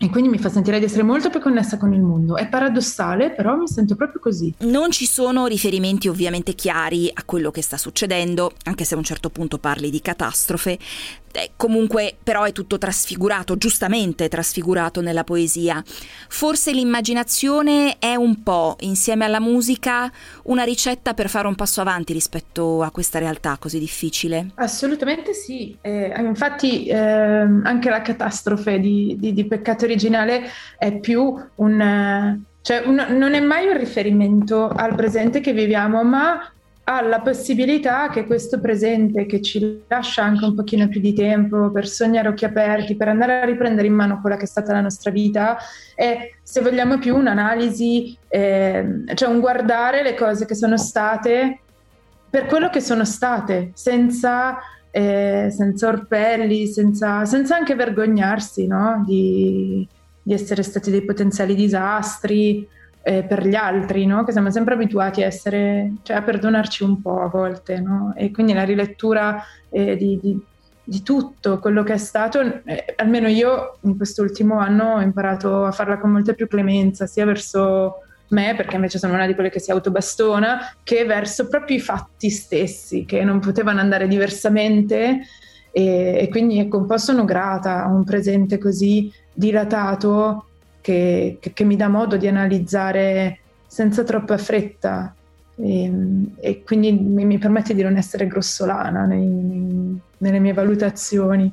[0.00, 2.36] e quindi mi fa sentire di essere molto più connessa con il mondo.
[2.36, 4.54] È paradossale, però mi sento proprio così.
[4.60, 9.04] Non ci sono riferimenti ovviamente chiari a quello che sta succedendo, anche se a un
[9.04, 10.78] certo punto parli di catastrofe.
[11.30, 15.82] Eh, comunque, però, è tutto trasfigurato, giustamente trasfigurato nella poesia.
[16.28, 20.10] Forse l'immaginazione è un po', insieme alla musica,
[20.44, 24.52] una ricetta per fare un passo avanti rispetto a questa realtà così difficile.
[24.54, 30.42] Assolutamente sì, Eh, infatti ehm, anche la catastrofe di, di- di Peccato Originale
[30.78, 31.80] è più un...
[31.80, 36.52] eh, cioè un- non è mai un riferimento al presente che viviamo, ma
[36.90, 41.86] alla possibilità che questo presente, che ci lascia anche un pochino più di tempo per
[41.86, 45.10] sognare occhi aperti, per andare a riprendere in mano quella che è stata la nostra
[45.10, 45.58] vita,
[45.94, 51.60] è, se vogliamo più, un'analisi, ehm, cioè un guardare le cose che sono state
[52.30, 54.58] per quello che sono state, senza,
[54.90, 59.02] eh, senza orpelli, senza, senza anche vergognarsi no?
[59.06, 59.86] di,
[60.22, 62.66] di essere stati dei potenziali disastri
[63.02, 64.24] eh, per gli altri, no?
[64.24, 68.12] che siamo sempre abituati a essere, cioè a perdonarci un po' a volte, no?
[68.16, 70.40] e quindi la rilettura eh, di, di-
[70.88, 75.70] di tutto quello che è stato, eh, almeno io in quest'ultimo anno ho imparato a
[75.70, 79.60] farla con molta più clemenza, sia verso me, perché invece sono una di quelle che
[79.60, 85.20] si autobastona, che verso proprio i fatti stessi, che non potevano andare diversamente.
[85.70, 90.46] E, e quindi ecco, un po' sono grata a un presente così dilatato
[90.80, 95.14] che, che- che mi dà modo di analizzare senza troppa fretta
[95.56, 95.92] e,
[96.40, 101.52] e quindi mi, mi permette di non essere grossolana nei- nelle mie valutazioni.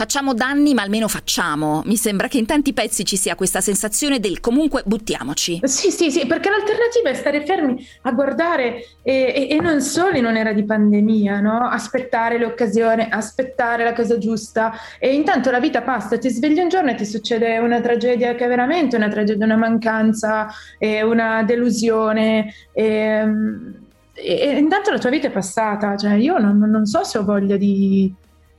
[0.00, 1.82] Facciamo danni, ma almeno facciamo.
[1.84, 5.60] Mi sembra che in tanti pezzi ci sia questa sensazione del comunque buttiamoci.
[5.64, 10.16] Sì, sì, sì, perché l'alternativa è stare fermi a guardare e, e, e non solo
[10.16, 11.68] in un'era di pandemia, no?
[11.68, 16.92] Aspettare l'occasione, aspettare la cosa giusta e intanto la vita passa, ti svegli un giorno
[16.92, 22.54] e ti succede una tragedia che è veramente una tragedia, una mancanza, una delusione.
[22.72, 23.22] E,
[24.14, 27.58] e, intanto la tua vita è passata, cioè io non, non so se ho voglia
[27.58, 28.10] di,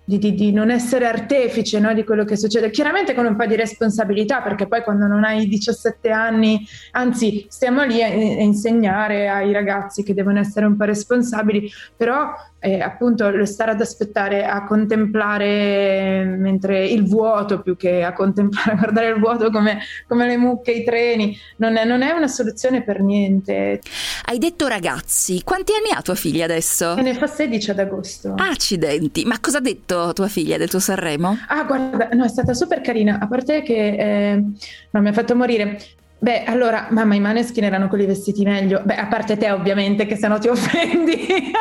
[0.04, 3.46] di, di, di non essere artefice no, di quello che succede, chiaramente con un po'
[3.46, 9.30] di responsabilità, perché poi quando non hai 17 anni, anzi stiamo lì a, a insegnare
[9.30, 14.46] ai ragazzi che devono essere un po' responsabili, però eh, appunto lo stare ad aspettare,
[14.46, 20.28] a contemplare mentre il vuoto più che a contemplare, a guardare il vuoto come, come
[20.28, 23.82] le mucche, i treni, non è, non è, una soluzione per niente.
[24.26, 26.96] Hai detto ragazzi, quanti anni ha tua figlia adesso?
[26.96, 28.36] E ne fa 16 ad agosto.
[28.38, 31.40] Accidenti, ma cosa ha detto tua figlia del tuo Sanremo?
[31.48, 34.44] Ah guarda, no, è stata super carina, a parte che eh,
[34.92, 35.80] no, mi ha fatto morire.
[36.24, 38.84] Beh, allora, mamma, i maneskin erano quelli vestiti meglio.
[38.86, 41.52] Beh, a parte te, ovviamente, che se no ti offendi.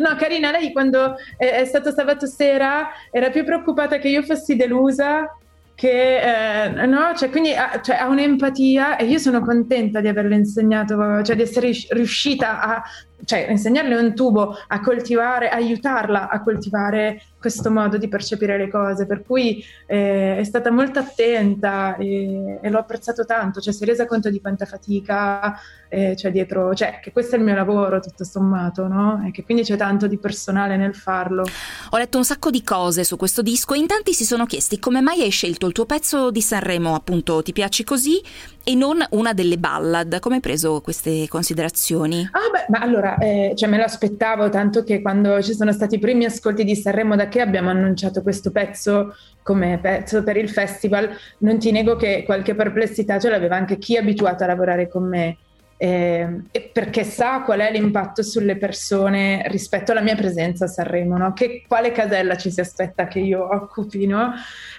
[0.00, 4.56] no, carina, lei quando è, è stato sabato sera era più preoccupata che io fossi
[4.56, 5.30] delusa
[5.76, 10.34] che eh, no, cioè, quindi ha, cioè, ha, un'empatia e io sono contenta di averle
[10.34, 12.82] insegnato, cioè di essere riuscita a
[13.24, 19.06] cioè, insegnarle un tubo a coltivare, aiutarla a coltivare questo modo di percepire le cose,
[19.06, 23.86] per cui eh, è stata molto attenta e, e, l'ho apprezzato tanto, cioè si è
[23.86, 25.56] resa conto di quanta fatica
[25.88, 29.24] eh, c'è dietro, cioè che questo è il mio lavoro tutto sommato, no?
[29.24, 31.44] E che quindi c'è tanto di personale nel farlo.
[31.90, 34.80] Ho letto un sacco di cose su questo disco e in tanti si sono chiesti
[34.80, 38.20] come mai hai scelto il tuo pezzo di Sanremo, appunto Ti piaci così,
[38.68, 40.18] e non una delle ballad.
[40.18, 42.28] Come hai preso queste considerazioni?
[42.32, 45.94] Ah beh, ma allora, eh, cioè me lo aspettavo tanto che quando ci sono stati
[45.94, 50.48] i primi ascolti di Sanremo da che abbiamo annunciato questo pezzo come pezzo per il
[50.48, 54.88] festival, non ti nego che qualche perplessità ce l'aveva anche chi è abituato a lavorare
[54.88, 55.36] con me
[55.78, 61.32] eh, perché sa qual è l'impatto sulle persone rispetto alla mia presenza a Sanremo, no?
[61.32, 64.06] che, quale casella ci si aspetta che io occupi.
[64.06, 64.32] No?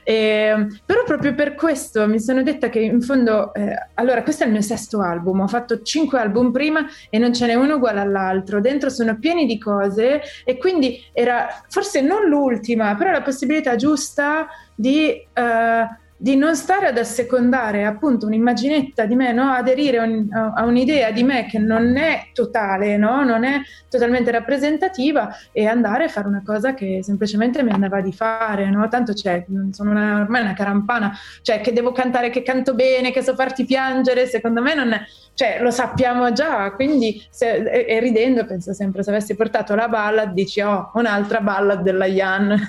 [0.03, 4.47] Eh, però proprio per questo mi sono detta che in fondo, eh, allora questo è
[4.47, 7.99] il mio sesto album, ho fatto cinque album prima e non ce n'è uno uguale
[7.99, 13.75] all'altro, dentro sono pieni di cose e quindi era forse non l'ultima, però la possibilità
[13.75, 15.25] giusta di...
[15.33, 19.51] Uh, di non stare ad assecondare appunto un'immaginetta di me, no?
[19.51, 23.23] aderire un, a un'idea di me che non è totale, no?
[23.23, 28.12] non è totalmente rappresentativa e andare a fare una cosa che semplicemente mi andava di
[28.12, 28.88] fare, no?
[28.88, 33.21] tanto c'è, sono una, ormai una carampana, cioè che devo cantare, che canto bene, che
[33.21, 35.01] so farti piangere, secondo me non è,
[35.36, 39.88] cioè lo sappiamo già, quindi se, e, e, ridendo penso sempre se avessi portato la
[39.88, 42.58] ballad dici oh un'altra ballad della Jan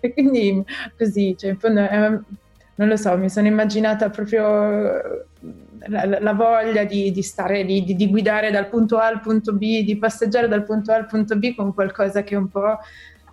[0.00, 0.62] e quindi
[0.96, 2.20] così, cioè in fondo eh,
[2.74, 5.26] non lo so, mi sono immaginata proprio
[5.86, 9.52] la, la voglia di, di stare lì, di, di, guidare dal punto A al punto
[9.52, 12.78] B, di passeggiare dal punto A al punto B con qualcosa che un po'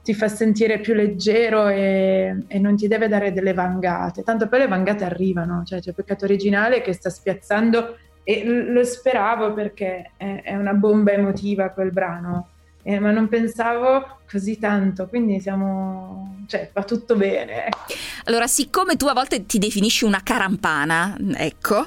[0.04, 4.24] ti fa sentire più leggero e, e non ti deve dare delle vangate.
[4.24, 9.54] Tanto poi le vangate arrivano, cioè c'è Peccato Originale che sta spiazzando e lo speravo
[9.54, 12.50] perché è, è una bomba emotiva quel brano
[12.88, 17.66] eh, ma non pensavo così tanto, quindi siamo, cioè va tutto bene.
[17.66, 17.80] Ecco.
[18.24, 21.86] Allora, siccome tu a volte ti definisci una carampana, ecco,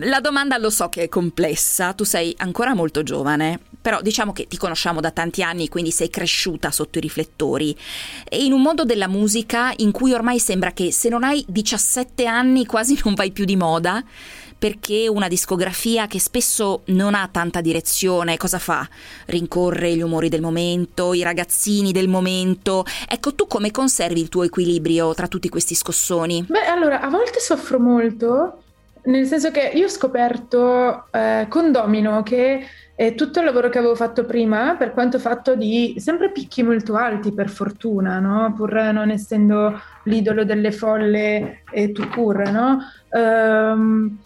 [0.00, 4.46] la domanda lo so che è complessa, tu sei ancora molto giovane, però diciamo che
[4.46, 7.76] ti conosciamo da tanti anni, quindi sei cresciuta sotto i riflettori.
[8.26, 12.24] E in un mondo della musica in cui ormai sembra che se non hai 17
[12.24, 14.02] anni quasi non vai più di moda,
[14.58, 18.88] perché una discografia che spesso non ha tanta direzione, cosa fa?
[19.26, 22.84] Rincorre gli umori del momento, i ragazzini del momento.
[23.08, 26.46] Ecco, tu come conservi il tuo equilibrio tra tutti questi scossoni?
[26.48, 28.62] Beh, allora, a volte soffro molto,
[29.04, 33.78] nel senso che io ho scoperto eh, con Domino che eh, tutto il lavoro che
[33.78, 38.52] avevo fatto prima, per quanto fatto di sempre picchi molto alti, per fortuna, no?
[38.54, 42.78] pur non essendo l'idolo delle folle e tu pur, no?
[43.10, 44.16] Um,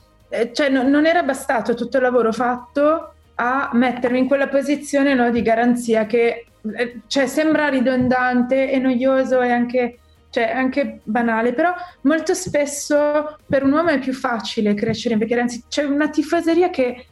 [0.52, 5.30] cioè no, non era bastato tutto il lavoro fatto a mettermi in quella posizione no,
[5.30, 9.98] di garanzia che eh, cioè, sembra ridondante e noioso e anche,
[10.30, 15.62] cioè, anche, banale, però molto spesso per un uomo è più facile crescere perché anzi
[15.68, 17.06] c'è una tifoseria che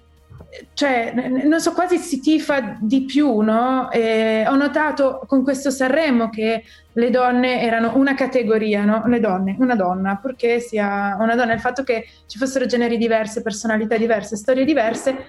[0.75, 1.13] cioè,
[1.45, 3.91] non so, quasi si tifa di più, no?
[3.91, 9.05] E ho notato con questo Sanremo che le donne erano una categoria, no?
[9.07, 13.43] Le donne, una donna, purché sia una donna, il fatto che ci fossero generi diversi,
[13.43, 15.27] personalità diverse, storie diverse,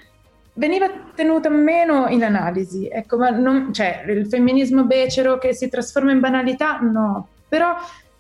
[0.54, 2.88] veniva tenuta meno in analisi.
[2.88, 7.30] Ecco, ma non, cioè, il femminismo becero che si trasforma in banalità, no.
[7.48, 7.76] Però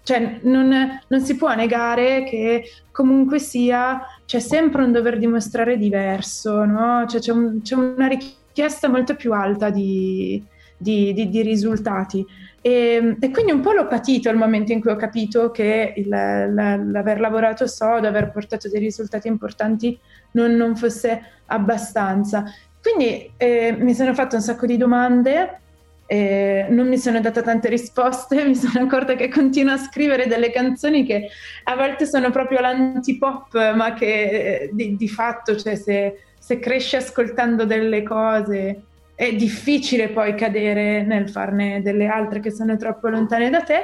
[0.07, 6.63] cioè, non, non, si può negare che comunque sia c'è sempre un dover dimostrare diverso,
[6.63, 7.05] no?
[7.05, 10.41] cioè, c'è, un, c'è, una richiesta molto più alta di,
[10.77, 12.25] di, di, di risultati.
[12.61, 16.07] E, e, quindi un po' l'ho patito il momento in cui ho capito che il,
[16.07, 19.99] la, l'aver lavorato sodo, aver portato dei risultati importanti
[20.31, 22.45] non, non fosse abbastanza.
[22.81, 25.59] Quindi eh, mi sono fatto un sacco di domande,
[26.07, 30.49] eh, non mi sono data tante risposte, mi sono accorta che continuo a scrivere delle
[30.49, 31.27] canzoni che
[31.65, 36.95] a volte sono proprio l'antipop, ma che eh, di, di, fatto, cioè se, se cresci
[36.95, 38.81] ascoltando delle cose
[39.13, 43.81] è difficile poi cadere nel farne delle altre che sono troppo lontane da te.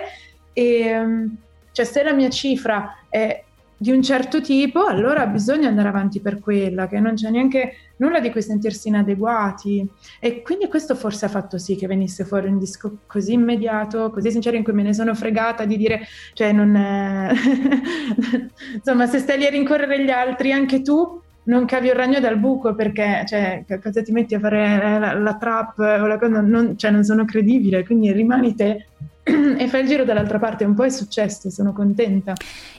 [0.54, 1.28] E,
[1.72, 3.44] cioè, se la mia cifra è
[3.84, 8.22] di un certo tipo, allora bisogna andare avanti per quella, che non c'è neanche nulla
[8.22, 9.86] di cui sentirsi inadeguati.
[10.22, 14.32] E quindi questo forse ha fatto sì che venisse fuori un disco così immediato, così
[14.32, 16.00] sincero, in cui me ne sono fregata di dire,
[16.32, 17.34] cioè non è...
[18.74, 22.40] insomma, se stai lì a rincorrere gli altri, anche tu non cavi un ragno dal
[22.40, 26.78] buco perché cioè, cosa ti metti a fare la, la trap o la cosa, non,
[26.78, 28.86] cioè, non sono credibile, quindi rimani te
[29.58, 32.34] e fai il giro dall'altra parte, un po' è successo, sono contenta.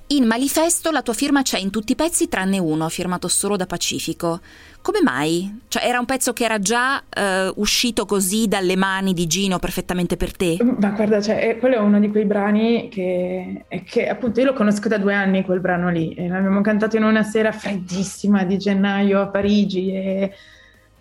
[0.09, 3.65] In manifesto la tua firma c'è in tutti i pezzi tranne uno, firmato solo da
[3.65, 4.41] Pacifico.
[4.83, 5.63] Come mai?
[5.69, 10.19] Cioè era un pezzo che era già uh, uscito così dalle mani di Gino perfettamente
[10.19, 10.59] per te?
[10.61, 14.89] Ma guarda, cioè, quello è uno di quei brani che, che, appunto io lo conosco
[14.89, 19.23] da due anni quel brano lì, e l'abbiamo cantato in una sera freddissima di gennaio
[19.23, 20.33] a Parigi e,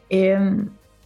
[0.07, 0.37] e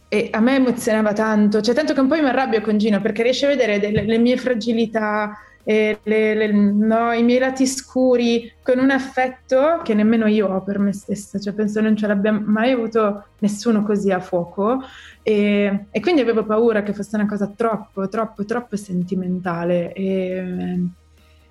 [0.08, 3.22] e a me emozionava tanto, cioè tanto che un po' mi arrabbio con Gino perché
[3.22, 5.38] riesce a vedere delle, le mie fragilità,
[5.68, 10.78] le, le, no, i miei lati scuri con un affetto che nemmeno io ho per
[10.78, 14.80] me stessa, cioè penso non ce l'abbia mai avuto nessuno così a fuoco.
[15.22, 19.92] E, e quindi avevo paura che fosse una cosa troppo, troppo, troppo sentimentale.
[19.92, 20.36] E,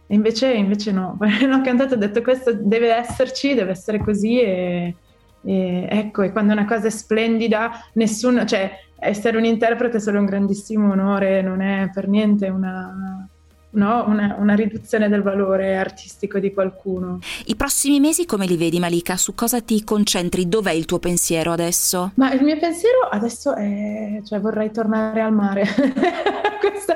[0.08, 4.96] e invece, invece no, l'ho cantato ho detto questo deve esserci, deve essere così e
[5.44, 10.20] e, ecco, e quando una cosa è splendida, nessuno, cioè essere un interprete è solo
[10.20, 13.28] un grandissimo onore, non è per niente una,
[13.72, 14.06] no?
[14.08, 17.20] una, una, riduzione del valore artistico di qualcuno.
[17.46, 19.16] I prossimi mesi come li vedi Malika?
[19.18, 20.48] Su cosa ti concentri?
[20.48, 22.12] Dov'è il tuo pensiero adesso?
[22.16, 25.64] Ma il mio pensiero adesso è, cioè vorrei tornare al mare,
[26.60, 26.96] Questa...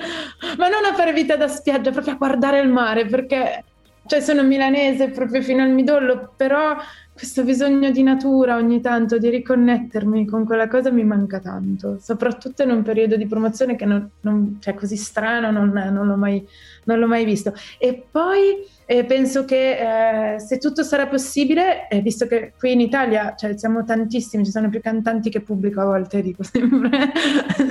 [0.57, 3.63] ma non a fare vita da spiaggia, proprio a guardare il mare, perché
[4.07, 6.75] cioè sono milanese proprio fino al midollo, però
[7.13, 12.63] questo bisogno di natura ogni tanto, di riconnettermi con quella cosa mi manca tanto, soprattutto
[12.63, 16.45] in un periodo di promozione che non, non cioè così strano non, non, l'ho mai,
[16.85, 17.53] non, l'ho mai, visto.
[17.77, 22.79] E poi eh, penso che eh, se tutto sarà possibile, eh, visto che qui in
[22.79, 27.11] Italia cioè, siamo tantissimi, ci sono più cantanti che pubblico a volte, dico sempre,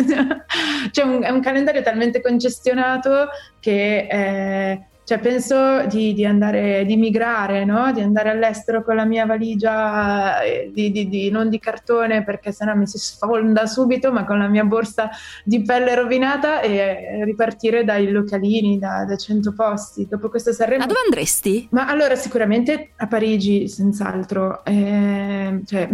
[0.93, 3.29] cioè un, è un calendario talmente congestionato
[3.59, 7.91] che eh, cioè, penso di, di, andare, di migrare, no?
[7.91, 12.77] di andare all'estero con la mia valigia eh, di, di, non di cartone perché sennò
[12.77, 15.11] mi si sfonda subito, ma con la mia borsa
[15.43, 20.07] di pelle rovinata e ripartire dai localini, da, da 100 posti.
[20.09, 20.79] Dopo questo Sanremo...
[20.79, 21.67] Ma dove andresti?
[21.73, 24.65] Ma allora sicuramente a Parigi, senz'altro.
[24.65, 25.89] Eh, cioè,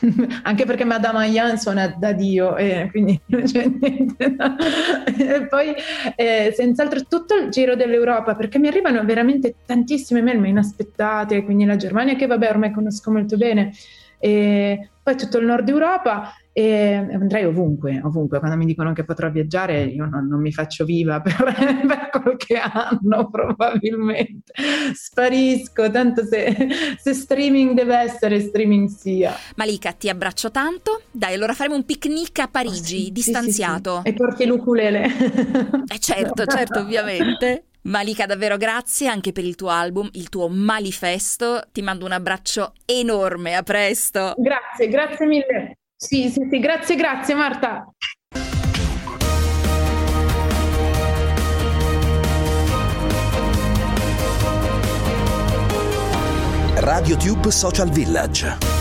[0.42, 4.36] anche perché Madame Ayan suona da Dio e quindi non c'è niente.
[5.16, 5.74] e poi
[6.16, 11.64] eh, senz'altro tutto il giro dell'Europa perché mi arrivano veramente tantissime mail, ma inaspettate, quindi
[11.64, 13.72] la Germania che vabbè ormai conosco molto bene,
[14.18, 18.40] e poi tutto il nord Europa e andrei ovunque, ovunque.
[18.40, 22.56] Quando mi dicono che potrò viaggiare, io non, non mi faccio viva per, per, qualche
[22.56, 24.52] anno, probabilmente.
[24.92, 26.56] Sparisco, tanto se,
[26.98, 29.36] se, streaming deve essere, streaming sia.
[29.54, 31.02] Malika, ti abbraccio tanto.
[31.12, 33.96] Dai, allora faremo un picnic a Parigi, oh, sì, distanziato.
[33.98, 35.04] Sì, sì, e porti l'ukulele.
[35.86, 37.66] Eh certo, certo, ovviamente.
[37.82, 41.62] Malika, davvero grazie anche per il tuo album, il tuo manifesto.
[41.70, 44.34] Ti mando un abbraccio enorme, a presto.
[44.36, 45.77] Grazie, grazie mille.
[46.00, 47.92] Sì, sì, sì, grazie, grazie Marta.
[56.76, 58.77] RadioTube Social Village.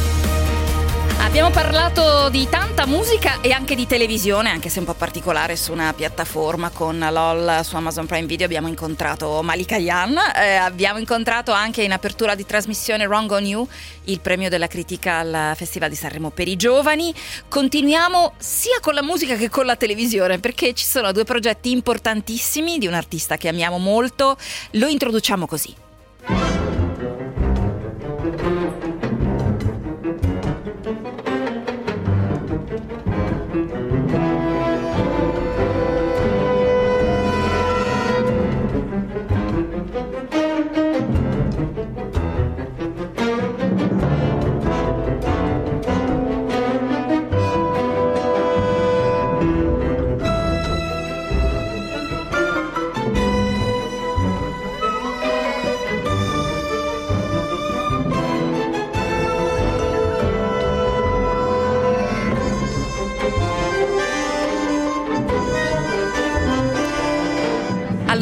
[1.27, 5.73] Abbiamo parlato di tanta musica e anche di televisione, anche se un po' particolare su
[5.73, 11.51] una piattaforma con LOL su Amazon Prime Video abbiamo incontrato Malika Yan, eh, abbiamo incontrato
[11.51, 13.67] anche in apertura di trasmissione Wrong on You,
[14.05, 17.13] il premio della critica al Festival di Sanremo per i giovani.
[17.49, 22.77] Continuiamo sia con la musica che con la televisione perché ci sono due progetti importantissimi
[22.77, 24.37] di un artista che amiamo molto,
[24.71, 25.75] lo introduciamo così.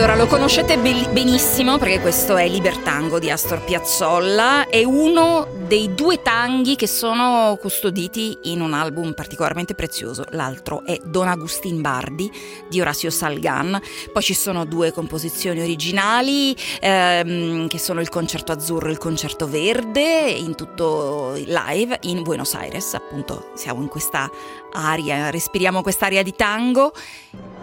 [0.05, 5.95] Allora, lo conoscete be- benissimo perché questo è Libertango di Astor Piazzolla, è uno dei
[5.95, 12.31] due tanghi che sono custoditi in un album particolarmente prezioso, l'altro è Don Agustin Bardi
[12.69, 13.81] di Orazio Salgan,
[14.13, 19.47] poi ci sono due composizioni originali ehm, che sono il concerto azzurro e il concerto
[19.47, 24.29] verde, in tutto live in Buenos Aires, appunto siamo in questa
[24.71, 26.93] aria, respiriamo quest'aria di tango.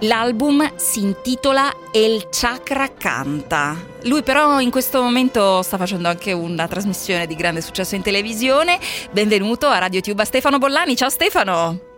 [0.02, 3.76] L'album si intitola El Chakra Canta.
[4.02, 8.80] Lui però in questo momento sta facendo anche una trasmissione di grande successo in televisione.
[9.12, 10.96] Benvenuto a Radio Tube a Stefano Bollani.
[10.96, 11.91] Ciao Stefano!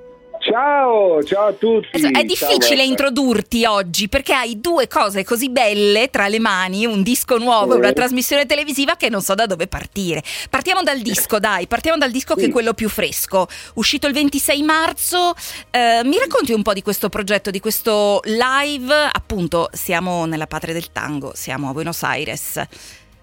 [0.45, 1.89] Ciao, ciao a tutti.
[2.03, 7.03] È difficile ciao, introdurti oggi perché hai due cose così belle tra le mani, un
[7.03, 10.23] disco nuovo e una trasmissione televisiva che non so da dove partire.
[10.51, 14.63] Partiamo dal disco, dai, partiamo dal disco che è quello più fresco, uscito il 26
[14.63, 15.33] marzo.
[15.71, 18.95] Eh, mi racconti un po' di questo progetto, di questo live?
[19.11, 22.63] Appunto, siamo nella patria del tango, siamo a Buenos Aires.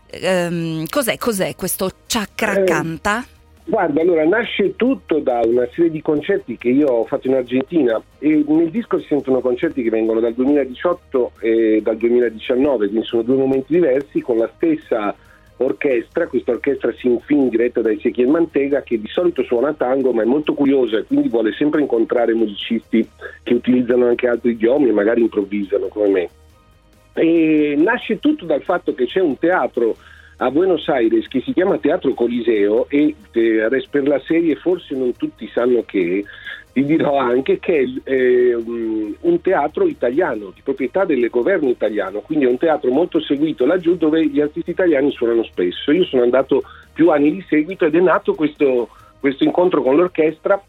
[0.10, 3.24] Eh, cos'è, cos'è questo Chakra Eh, Canta?
[3.72, 8.04] Guarda, allora nasce tutto da una serie di concerti che io ho fatto in Argentina
[8.20, 13.22] e nel disco si sentono concerti che vengono dal 2018 e dal 2019, quindi sono
[13.22, 15.16] due momenti diversi con la stessa
[15.56, 20.26] orchestra, questa orchestra Sinfin diretta da Ezequiel Mantega che di solito suona tango ma è
[20.26, 23.08] molto curiosa e quindi vuole sempre incontrare musicisti
[23.42, 26.30] che utilizzano anche altri idiomi e magari improvvisano come me.
[27.14, 29.96] E nasce tutto dal fatto che c'è un teatro
[30.42, 35.16] a Buenos Aires che si chiama Teatro Coliseo e eh, per la serie forse non
[35.16, 36.26] tutti sanno che
[36.74, 42.46] ti dirò anche che è eh, un teatro italiano, di proprietà del governo italiano, quindi
[42.46, 45.92] è un teatro molto seguito laggiù dove gli artisti italiani suonano spesso.
[45.92, 48.90] Io sono andato più anni di seguito ed è nato questo,
[49.20, 50.62] questo incontro con l'orchestra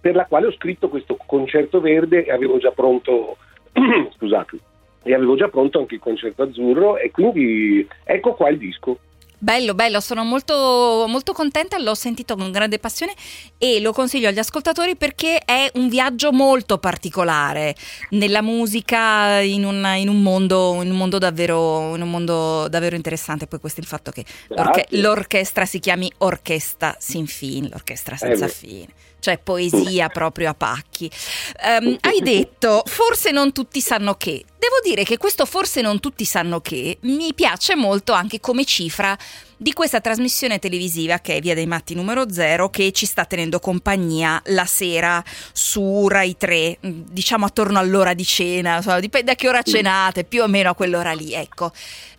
[0.00, 3.36] per la quale ho scritto questo concerto verde e avevo già pronto,
[4.16, 4.58] scusate,
[5.08, 8.98] e avevo già pronto anche il concerto azzurro e quindi ecco qua il disco.
[9.40, 13.12] Bello, bello, sono molto, molto contenta, l'ho sentito con grande passione
[13.56, 17.76] e lo consiglio agli ascoltatori perché è un viaggio molto particolare
[18.10, 22.96] nella musica in un, in un mondo, in un mondo davvero, in un mondo davvero
[22.96, 23.46] interessante.
[23.46, 28.46] Poi questo è il fatto che l'orche- l'orchestra si chiami Orchestra Sin Fin, l'orchestra senza
[28.46, 28.52] beh.
[28.52, 28.88] fine.
[29.28, 31.10] Cioè poesia proprio a pacchi.
[31.62, 34.42] Ehm, hai detto, forse non tutti sanno che.
[34.58, 39.16] Devo dire che questo forse non tutti sanno che mi piace molto anche come cifra
[39.56, 43.60] di questa trasmissione televisiva che è Via dei Matti numero 0 che ci sta tenendo
[43.60, 45.22] compagnia la sera
[45.52, 50.42] su Rai 3, mm, diciamo attorno all'ora di cena, dipende a che ora cenate, più
[50.42, 51.72] o meno a quell'ora lì, ecco.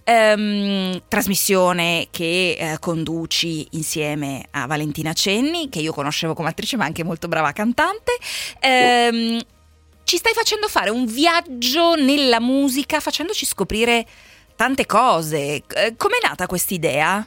[0.09, 6.85] Ehm, trasmissione che eh, conduci insieme a Valentina Cenni, che io conoscevo come attrice ma
[6.85, 8.13] anche molto brava cantante.
[8.59, 9.39] Ehm,
[10.03, 14.03] ci stai facendo fare un viaggio nella musica, facendoci scoprire
[14.55, 15.61] tante cose.
[15.67, 17.23] Eh, Com'è nata quest'idea?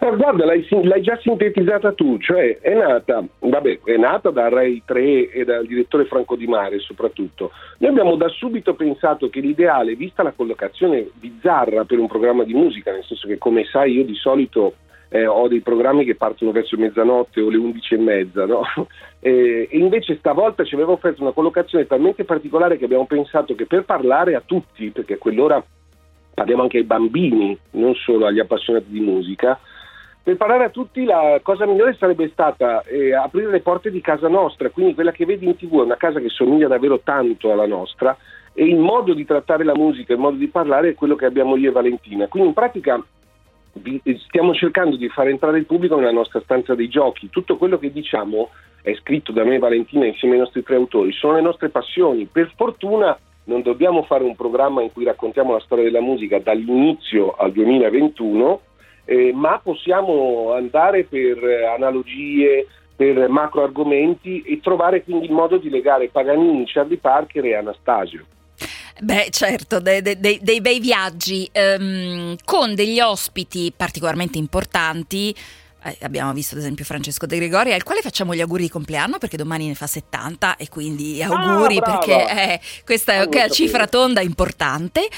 [0.00, 4.82] Eh, guarda, l'hai, l'hai già sintetizzata tu, cioè è nata, vabbè, è nata da Rai
[4.84, 7.50] 3 e dal direttore Franco Di Mare soprattutto.
[7.78, 12.54] Noi abbiamo da subito pensato che l'ideale, vista la collocazione bizzarra per un programma di
[12.54, 14.74] musica, nel senso che come sai io di solito
[15.08, 18.62] eh, ho dei programmi che partono verso mezzanotte o le undici e mezza, no?
[19.20, 23.66] Eh, e invece stavolta ci aveva offerto una collocazione talmente particolare che abbiamo pensato che
[23.66, 25.60] per parlare a tutti, perché a quell'ora
[26.34, 29.58] parliamo anche ai bambini, non solo agli appassionati di musica,
[30.28, 34.28] per parlare a tutti la cosa migliore sarebbe stata eh, aprire le porte di casa
[34.28, 37.66] nostra, quindi quella che vedi in tv è una casa che somiglia davvero tanto alla
[37.66, 38.14] nostra
[38.52, 41.56] e il modo di trattare la musica, il modo di parlare è quello che abbiamo
[41.56, 42.26] io e Valentina.
[42.26, 43.02] Quindi in pratica
[43.72, 47.30] vi- stiamo cercando di far entrare il pubblico nella nostra stanza dei giochi.
[47.30, 48.50] Tutto quello che diciamo
[48.82, 52.26] è scritto da me e Valentina insieme ai nostri tre autori, sono le nostre passioni.
[52.30, 57.30] Per fortuna non dobbiamo fare un programma in cui raccontiamo la storia della musica dall'inizio
[57.30, 58.60] al 2021,
[59.10, 65.56] eh, ma possiamo andare per eh, analogie, per macro argomenti e trovare quindi il modo
[65.56, 68.26] di legare Paganini, Charlie Parker e Anastasio.
[69.00, 75.34] Beh, certo, de- de- de- dei bei viaggi ehm, con degli ospiti particolarmente importanti.
[75.84, 79.18] Eh, abbiamo visto ad esempio Francesco De Gregori, al quale facciamo gli auguri di compleanno
[79.18, 83.28] perché domani ne fa 70 e quindi auguri Ah, perché eh, questa è Ah, non
[83.32, 85.08] una cifra tonda importante.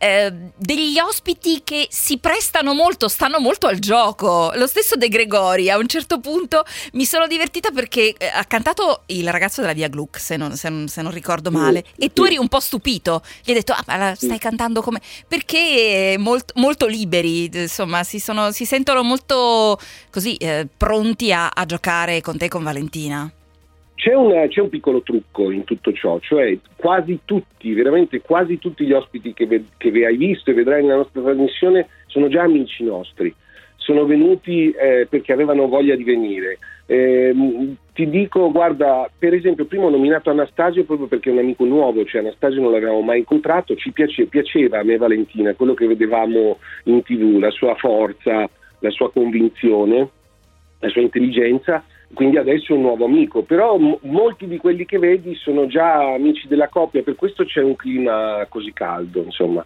[0.00, 4.52] Eh, degli ospiti che si prestano molto, stanno molto al gioco.
[4.54, 9.02] Lo stesso De Gregori, a un certo punto mi sono divertita perché eh, ha cantato
[9.06, 12.22] il ragazzo della Via Gluck, se non, se non- se non ricordo male, e tu
[12.24, 13.22] eri un po' stupito.
[13.42, 15.00] Gli hai detto, ah, ma la stai cantando come...
[15.26, 19.80] Perché molt- molto liberi, insomma, si, sono- si sentono molto
[20.10, 23.30] così eh, pronti a, a giocare con te e con Valentina.
[23.98, 28.86] C'è, una, c'è, un piccolo trucco in tutto ciò, cioè quasi tutti, veramente quasi tutti
[28.86, 32.84] gli ospiti che, ve, che hai visto e vedrai nella nostra trasmissione sono già amici
[32.84, 33.34] nostri,
[33.74, 36.58] sono venuti eh, perché avevano voglia di venire.
[36.86, 37.34] Eh,
[37.92, 42.04] ti dico, guarda, per esempio, prima ho nominato Anastasio proprio perché è un amico nuovo,
[42.04, 46.58] cioè Anastasio non l'avevamo mai incontrato, ci piace, piaceva a me Valentina, quello che vedevamo
[46.84, 50.08] in tv, la sua forza, la sua convinzione,
[50.78, 51.82] la sua intelligenza
[52.14, 56.14] quindi adesso è un nuovo amico, però m- molti di quelli che vedi sono già
[56.14, 59.64] amici della coppia, per questo c'è un clima così caldo, insomma.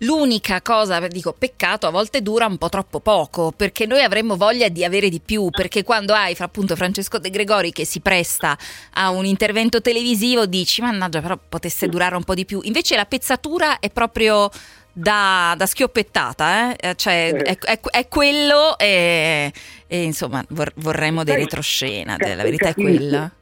[0.00, 4.68] L'unica cosa, dico, peccato, a volte dura un po' troppo poco, perché noi avremmo voglia
[4.68, 8.58] di avere di più, perché quando hai appunto Francesco De Gregori che si presta
[8.92, 12.60] a un intervento televisivo dici, mannaggia, però potesse durare un po' di più.
[12.64, 14.50] Invece la pezzatura è proprio
[14.98, 16.94] da, da schioppettata, eh?
[16.94, 17.42] cioè, eh.
[17.42, 19.52] È, è, è, quello e,
[19.86, 23.32] e insomma vor, vorremmo dei retroscena, la verità capisco, è quella.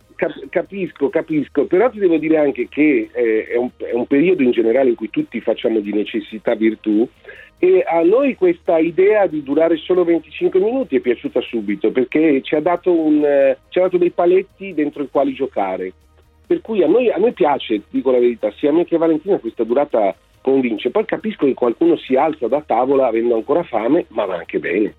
[0.51, 4.51] Capisco, capisco, però ti devo dire anche che eh, è, un, è un periodo in
[4.51, 7.09] generale in cui tutti facciamo di necessità virtù
[7.59, 12.57] e a noi questa idea di durare solo 25 minuti è piaciuta subito perché ci
[12.57, 15.93] ha dato, un, eh, ci ha dato dei paletti dentro i quali giocare.
[16.47, 18.99] Per cui a noi, a noi piace, dico la verità, sia a me che a
[18.99, 20.15] Valentina questa durata
[20.45, 20.91] convince.
[20.91, 24.95] Poi capisco che qualcuno si alza da tavola avendo ancora fame, ma va anche bene.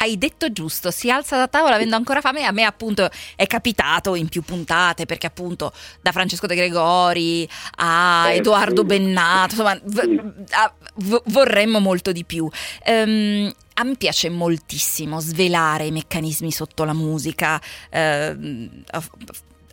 [0.00, 2.44] Hai detto giusto, si alza da tavola avendo ancora fame.
[2.44, 7.46] A me, appunto, è capitato in più puntate perché, appunto, da Francesco De Gregori
[7.76, 8.86] a eh, Edoardo sì.
[8.86, 10.32] Bennato, insomma, v-
[10.94, 12.48] v- vorremmo molto di più.
[12.86, 17.60] Um, a me piace moltissimo svelare i meccanismi sotto la musica.
[17.90, 18.68] Uh,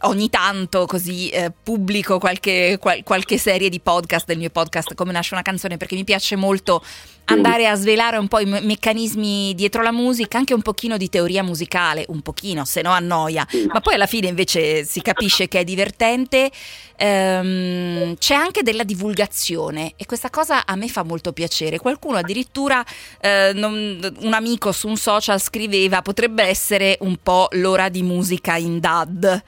[0.02, 5.12] ogni tanto così eh, pubblico qualche, qual- qualche serie di podcast del mio podcast Come
[5.12, 6.84] nasce una canzone perché mi piace molto
[7.26, 11.10] andare a svelare un po' i me- meccanismi dietro la musica, anche un pochino di
[11.10, 15.60] teoria musicale, un pochino, se no annoia, ma poi alla fine invece si capisce che
[15.60, 16.52] è divertente.
[16.98, 21.80] Ehm, c'è anche della divulgazione e questa cosa a me fa molto piacere.
[21.80, 22.84] Qualcuno addirittura,
[23.20, 28.56] eh, non, un amico su un social scriveva, potrebbe essere un po' l'ora di musica
[28.56, 29.44] in DAD,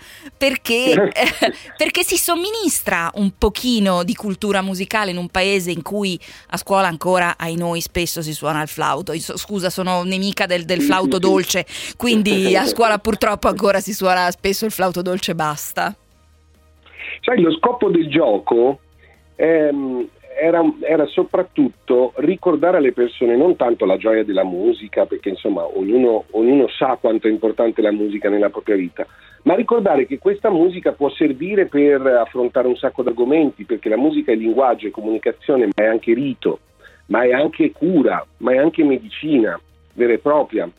[0.48, 6.18] perché, eh, perché si somministra un pochino di cultura musicale in un paese in cui
[6.52, 9.14] a scuola ancora ai noi spesso si suona il flauto.
[9.20, 11.66] Scusa, sono nemica del, del flauto dolce,
[11.98, 15.96] quindi a scuola purtroppo ancora si suona spesso il flauto dolce e basta.
[17.22, 18.80] Sai, lo scopo del gioco
[19.36, 20.08] ehm,
[20.40, 26.26] era, era, soprattutto ricordare alle persone non tanto la gioia della musica, perché insomma ognuno,
[26.32, 29.06] ognuno sa quanto è importante la musica nella propria vita,
[29.44, 33.98] ma ricordare che questa musica può servire per affrontare un sacco di argomenti, perché la
[33.98, 36.60] musica è linguaggio, è comunicazione, ma è anche rito
[37.08, 39.60] ma è anche cura, ma è anche medicina
[39.94, 40.70] vera e propria,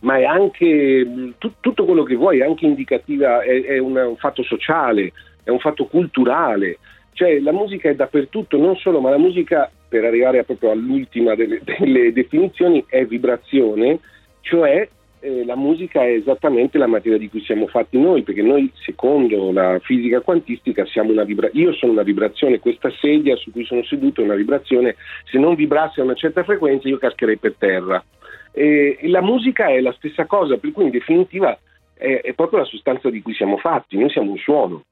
[0.00, 4.16] ma è anche tu, tutto quello che vuoi, è anche indicativa, è, è un, un,
[4.16, 6.78] fatto sociale, è un fatto culturale.
[7.14, 11.60] Cioè la musica è dappertutto, non solo, ma la musica, per arrivare proprio all'ultima delle,
[11.64, 14.00] delle definizioni, è vibrazione,
[14.40, 14.88] cioè
[15.24, 19.52] eh, la musica è esattamente la materia di cui siamo fatti noi, perché noi, secondo
[19.52, 21.64] la fisica quantistica, siamo una vibrazione.
[21.64, 24.96] Io sono una vibrazione, questa sedia su cui sono seduto è una vibrazione,
[25.30, 28.04] se non vibrasse a una certa frequenza io cascherei per terra.
[28.52, 31.58] E, la musica è la stessa cosa, per cui in definitiva
[31.94, 34.84] è, è proprio la sostanza di cui siamo fatti, noi siamo un suono.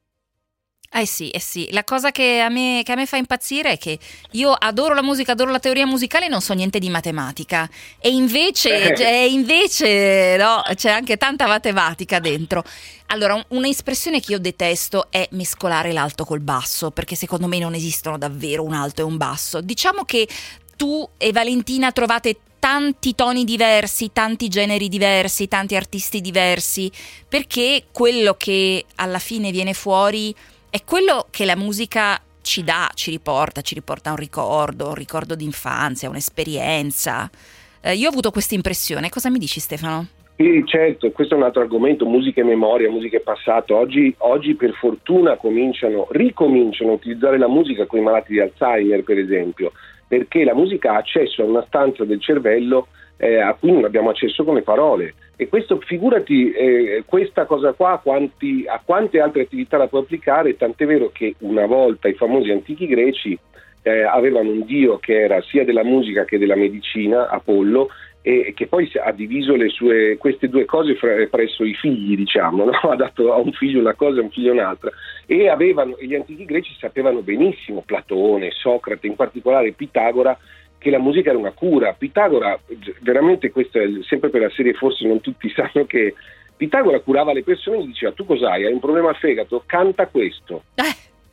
[0.95, 3.77] Eh sì, eh sì, la cosa che a, me, che a, me, fa impazzire è
[3.79, 3.97] che
[4.31, 7.67] io adoro la musica, adoro la teoria musicale e non so niente di matematica.
[7.99, 8.95] E invece, eh.
[8.95, 12.63] cioè, invece no, c'è anche tanta matematica dentro.
[13.07, 18.19] Allora, un'espressione che io detesto è mescolare l'alto col basso, perché secondo me non esistono
[18.19, 19.61] davvero un alto e un basso.
[19.61, 20.27] Diciamo che
[20.75, 26.89] tu e Valentina trovate tanti toni diversi, tanti generi diversi, tanti artisti diversi,
[27.27, 30.33] perché quello che alla fine viene fuori
[30.73, 35.35] è quello che la musica ci dà, ci riporta, ci riporta un ricordo, un ricordo
[35.35, 37.29] d'infanzia, un'esperienza.
[37.79, 40.07] Eh, io ho avuto questa impressione, cosa mi dici Stefano?
[40.35, 43.75] Sì, certo, questo è un altro argomento, musica e memoria, musica e passato.
[43.75, 49.03] Oggi, oggi, per fortuna cominciano, ricominciano a utilizzare la musica con i malati di Alzheimer,
[49.03, 49.73] per esempio,
[50.07, 54.09] perché la musica ha accesso a una stanza del cervello eh, a cui non abbiamo
[54.09, 55.13] accesso con le parole.
[55.35, 60.55] E questo, figurati, eh, questa cosa qua quanti, a quante altre attività la può applicare,
[60.55, 63.37] tant'è vero che una volta i famosi antichi greci
[63.81, 67.89] eh, avevano un dio che era sia della musica che della medicina, Apollo,
[68.25, 72.71] e che poi ha diviso sue, queste due cose fra, presso i figli, diciamo, no?
[72.89, 74.89] ha dato a un figlio una cosa e a un figlio un'altra.
[75.25, 80.37] E avevano, gli antichi greci sapevano benissimo, Platone, Socrate, in particolare Pitagora,
[80.83, 81.93] che la musica era una cura.
[81.93, 82.59] Pitagora,
[82.99, 86.13] veramente questo è sempre per la serie, forse non tutti sanno che
[86.57, 88.65] Pitagora curava le persone e gli diceva tu cos'hai?
[88.65, 89.63] Hai un problema al fegato?
[89.65, 90.63] Canta questo.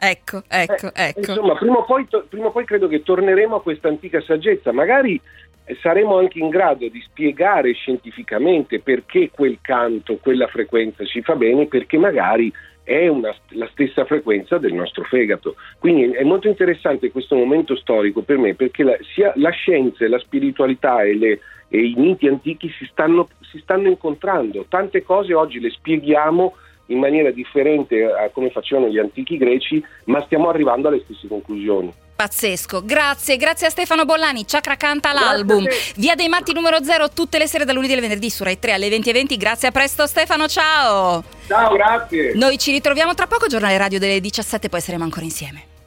[0.02, 1.32] Ecco, ecco, Eh, ecco.
[1.32, 4.72] Insomma, prima o, poi, to- prima o poi credo che torneremo a questa antica saggezza.
[4.72, 5.20] Magari
[5.64, 11.34] eh, saremo anche in grado di spiegare scientificamente perché quel canto, quella frequenza ci fa
[11.34, 12.50] bene, perché magari
[12.90, 15.54] è una- la stessa frequenza del nostro fegato.
[15.78, 20.08] Quindi è molto interessante questo momento storico per me, perché la, sia la scienza e
[20.08, 24.66] la spiritualità e, le- e i miti antichi si stanno, si stanno incontrando.
[24.68, 26.54] Tante cose oggi le spieghiamo
[26.86, 31.92] in maniera differente a come facevano gli antichi greci, ma stiamo arrivando alle stesse conclusioni.
[32.20, 35.66] Pazzesco, grazie, grazie a Stefano Bollani, Chakra canta l'album.
[35.96, 38.72] Via dei Matti numero 0 tutte le sere da lunedì al venerdì su Rai 3
[38.72, 39.38] alle 20.20.
[39.38, 41.24] Grazie a presto Stefano, ciao!
[41.46, 42.34] Ciao, grazie!
[42.34, 45.79] Noi ci ritroviamo tra poco, giornale radio delle 17, poi saremo ancora insieme.